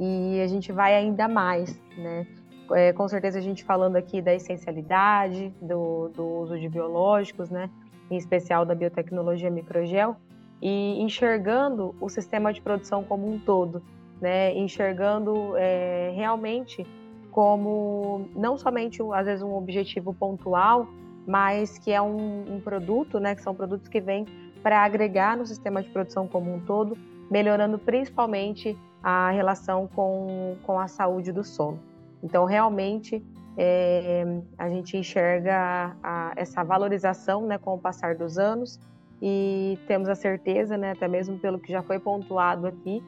E 0.00 0.40
a 0.40 0.46
gente 0.46 0.70
vai 0.72 0.94
ainda 0.94 1.26
mais, 1.26 1.80
né? 1.96 2.26
É, 2.72 2.92
com 2.92 3.08
certeza 3.08 3.38
a 3.38 3.42
gente 3.42 3.64
falando 3.64 3.96
aqui 3.96 4.20
da 4.20 4.34
essencialidade 4.34 5.54
do, 5.60 6.08
do 6.08 6.24
uso 6.24 6.58
de 6.58 6.68
biológicos, 6.68 7.50
né? 7.50 7.70
Em 8.10 8.16
especial 8.16 8.64
da 8.64 8.74
biotecnologia 8.74 9.50
microgel, 9.50 10.16
e 10.60 11.00
enxergando 11.00 11.94
o 12.00 12.08
sistema 12.08 12.52
de 12.52 12.60
produção 12.60 13.04
como 13.04 13.30
um 13.30 13.38
todo, 13.38 13.82
né? 14.20 14.54
Enxergando 14.56 15.56
é, 15.56 16.12
realmente 16.14 16.86
como 17.30 18.28
não 18.34 18.58
somente 18.58 19.00
às 19.12 19.26
vezes 19.26 19.42
um 19.42 19.54
objetivo 19.54 20.12
pontual, 20.12 20.88
mas 21.26 21.78
que 21.78 21.92
é 21.92 22.00
um, 22.00 22.54
um 22.54 22.60
produto, 22.60 23.20
né, 23.20 23.34
que 23.34 23.42
são 23.42 23.54
produtos 23.54 23.86
que 23.86 24.00
vêm 24.00 24.26
para 24.62 24.82
agregar 24.82 25.36
no 25.36 25.46
sistema 25.46 25.82
de 25.82 25.88
produção 25.90 26.26
como 26.26 26.52
um 26.52 26.60
todo, 26.60 26.96
melhorando 27.30 27.78
principalmente 27.78 28.76
a 29.02 29.30
relação 29.30 29.86
com, 29.94 30.56
com 30.62 30.80
a 30.80 30.88
saúde 30.88 31.30
do 31.30 31.44
solo. 31.44 31.78
Então, 32.22 32.44
realmente, 32.44 33.24
é, 33.56 34.24
a 34.56 34.68
gente 34.68 34.96
enxerga 34.96 35.54
a, 35.56 35.96
a, 36.02 36.32
essa 36.36 36.62
valorização 36.62 37.46
né, 37.46 37.58
com 37.58 37.74
o 37.74 37.78
passar 37.78 38.14
dos 38.14 38.38
anos 38.38 38.78
e 39.20 39.78
temos 39.88 40.08
a 40.08 40.14
certeza, 40.14 40.76
né, 40.76 40.92
até 40.92 41.08
mesmo 41.08 41.38
pelo 41.38 41.58
que 41.58 41.72
já 41.72 41.82
foi 41.82 41.98
pontuado 41.98 42.66
aqui 42.66 43.02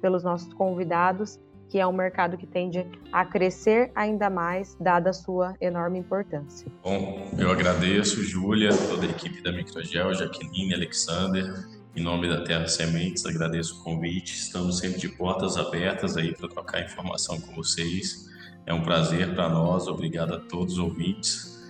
pelos 0.00 0.22
nossos 0.22 0.52
convidados, 0.54 1.40
que 1.68 1.80
é 1.80 1.86
um 1.86 1.92
mercado 1.92 2.36
que 2.36 2.46
tende 2.46 2.86
a 3.12 3.24
crescer 3.24 3.90
ainda 3.94 4.30
mais, 4.30 4.76
dada 4.78 5.10
a 5.10 5.12
sua 5.12 5.56
enorme 5.60 5.98
importância. 5.98 6.70
Bom, 6.84 7.28
eu 7.36 7.50
agradeço, 7.50 8.22
Júlia, 8.22 8.70
toda 8.88 9.06
a 9.06 9.10
equipe 9.10 9.42
da 9.42 9.50
Microgel, 9.50 10.14
Jaqueline, 10.14 10.74
Alexander, 10.74 11.66
em 11.96 12.02
nome 12.02 12.28
da 12.28 12.44
Terra 12.44 12.68
Sementes, 12.68 13.26
agradeço 13.26 13.80
o 13.80 13.82
convite. 13.82 14.34
Estamos 14.34 14.78
sempre 14.78 15.00
de 15.00 15.08
portas 15.08 15.56
abertas 15.56 16.16
aí 16.16 16.34
para 16.34 16.48
trocar 16.48 16.84
informação 16.84 17.40
com 17.40 17.54
vocês. 17.54 18.26
É 18.66 18.74
um 18.74 18.82
prazer 18.82 19.32
para 19.32 19.48
nós, 19.48 19.86
obrigado 19.86 20.34
a 20.34 20.40
todos 20.40 20.72
os 20.72 20.78
ouvintes 20.80 21.64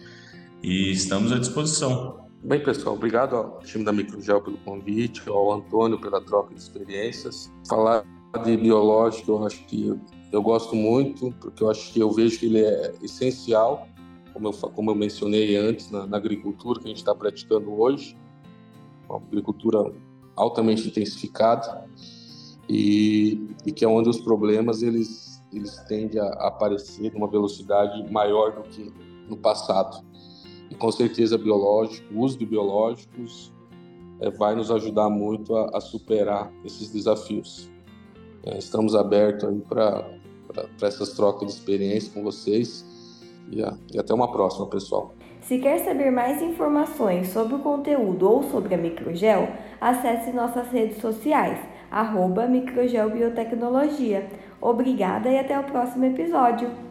e 0.63 0.91
estamos 0.93 1.31
à 1.31 1.39
disposição. 1.39 2.27
Bem, 2.43 2.63
pessoal, 2.65 2.95
obrigado 2.95 3.37
ao 3.37 3.59
time 3.59 3.85
da 3.85 3.93
Microgel 3.93 4.41
pelo 4.41 4.57
convite, 4.59 5.21
ao 5.29 5.53
Antônio 5.53 6.01
pela 6.01 6.23
troca 6.23 6.55
de 6.55 6.61
experiências. 6.61 7.53
Falar 7.69 8.03
de 8.43 8.57
biológico, 8.57 9.33
eu 9.33 9.47
acho 9.47 9.63
que 9.67 9.95
eu 10.33 10.41
gosto 10.41 10.75
muito, 10.75 11.35
porque 11.39 11.63
eu 11.63 11.71
acho 11.71 11.93
que 11.93 12.01
eu 12.01 12.11
vejo 12.11 12.39
que 12.39 12.47
ele 12.47 12.65
é 12.65 12.95
essencial, 13.03 13.87
como 14.33 14.49
eu, 14.49 14.53
como 14.53 14.91
eu 14.91 14.95
mencionei 14.95 15.55
antes, 15.55 15.91
na, 15.91 16.07
na 16.07 16.17
agricultura 16.17 16.81
que 16.81 16.87
a 16.87 16.89
gente 16.89 16.99
está 16.99 17.15
praticando 17.15 17.79
hoje. 17.79 18.17
uma 19.07 19.19
agricultura 19.19 19.93
altamente 20.35 20.89
intensificada 20.89 21.85
e, 22.67 23.49
e 23.67 23.73
que 23.73 23.85
é 23.85 23.89
onde 23.89 24.09
os 24.09 24.19
problemas 24.19 24.83
eles, 24.83 25.26
eles 25.53 25.77
tendem 25.89 26.21
a 26.21 26.29
aparecer 26.47 27.13
numa 27.13 27.29
velocidade 27.29 28.11
maior 28.13 28.53
do 28.53 28.63
que 28.63 28.93
no 29.29 29.37
passado. 29.37 30.05
E 30.71 30.75
com 30.75 30.91
certeza 30.91 31.39
biológico, 31.39 32.13
o 32.15 32.21
uso 32.21 32.39
de 32.39 32.47
biológicos 32.47 33.53
é, 34.21 34.31
vai 34.31 34.55
nos 34.55 34.71
ajudar 34.71 35.09
muito 35.09 35.55
a, 35.57 35.77
a 35.77 35.81
superar 35.81 36.53
esses 36.65 36.91
desafios. 36.91 37.71
É, 38.45 38.59
estamos 38.59 38.95
abertos 38.95 39.49
para 39.69 40.09
essas 40.83 41.13
trocas 41.13 41.49
de 41.49 41.55
experiência 41.55 42.13
com 42.13 42.23
vocês 42.23 42.85
e, 43.51 43.63
a, 43.63 43.77
e 43.93 43.99
até 43.99 44.13
uma 44.15 44.31
próxima, 44.31 44.67
pessoal. 44.67 45.13
Se 45.41 45.59
quer 45.59 45.79
saber 45.79 46.11
mais 46.11 46.43
informações 46.43 47.29
sobre 47.29 47.55
o 47.55 47.61
conteúdo 47.61 48.29
ou 48.29 48.43
sobre 48.43 48.75
a 48.75 48.79
Microgel, 48.79 49.49
acesse 49.81 50.33
nossas 50.33 50.69
redes 50.73 51.01
sociais, 51.01 51.59
arroba 51.91 52.47
Microgel 52.47 53.11
Biotecnologia. 53.11 54.27
Obrigada 54.61 55.29
e 55.29 55.39
até 55.39 55.59
o 55.59 55.65
próximo 55.65 56.05
episódio. 56.07 56.86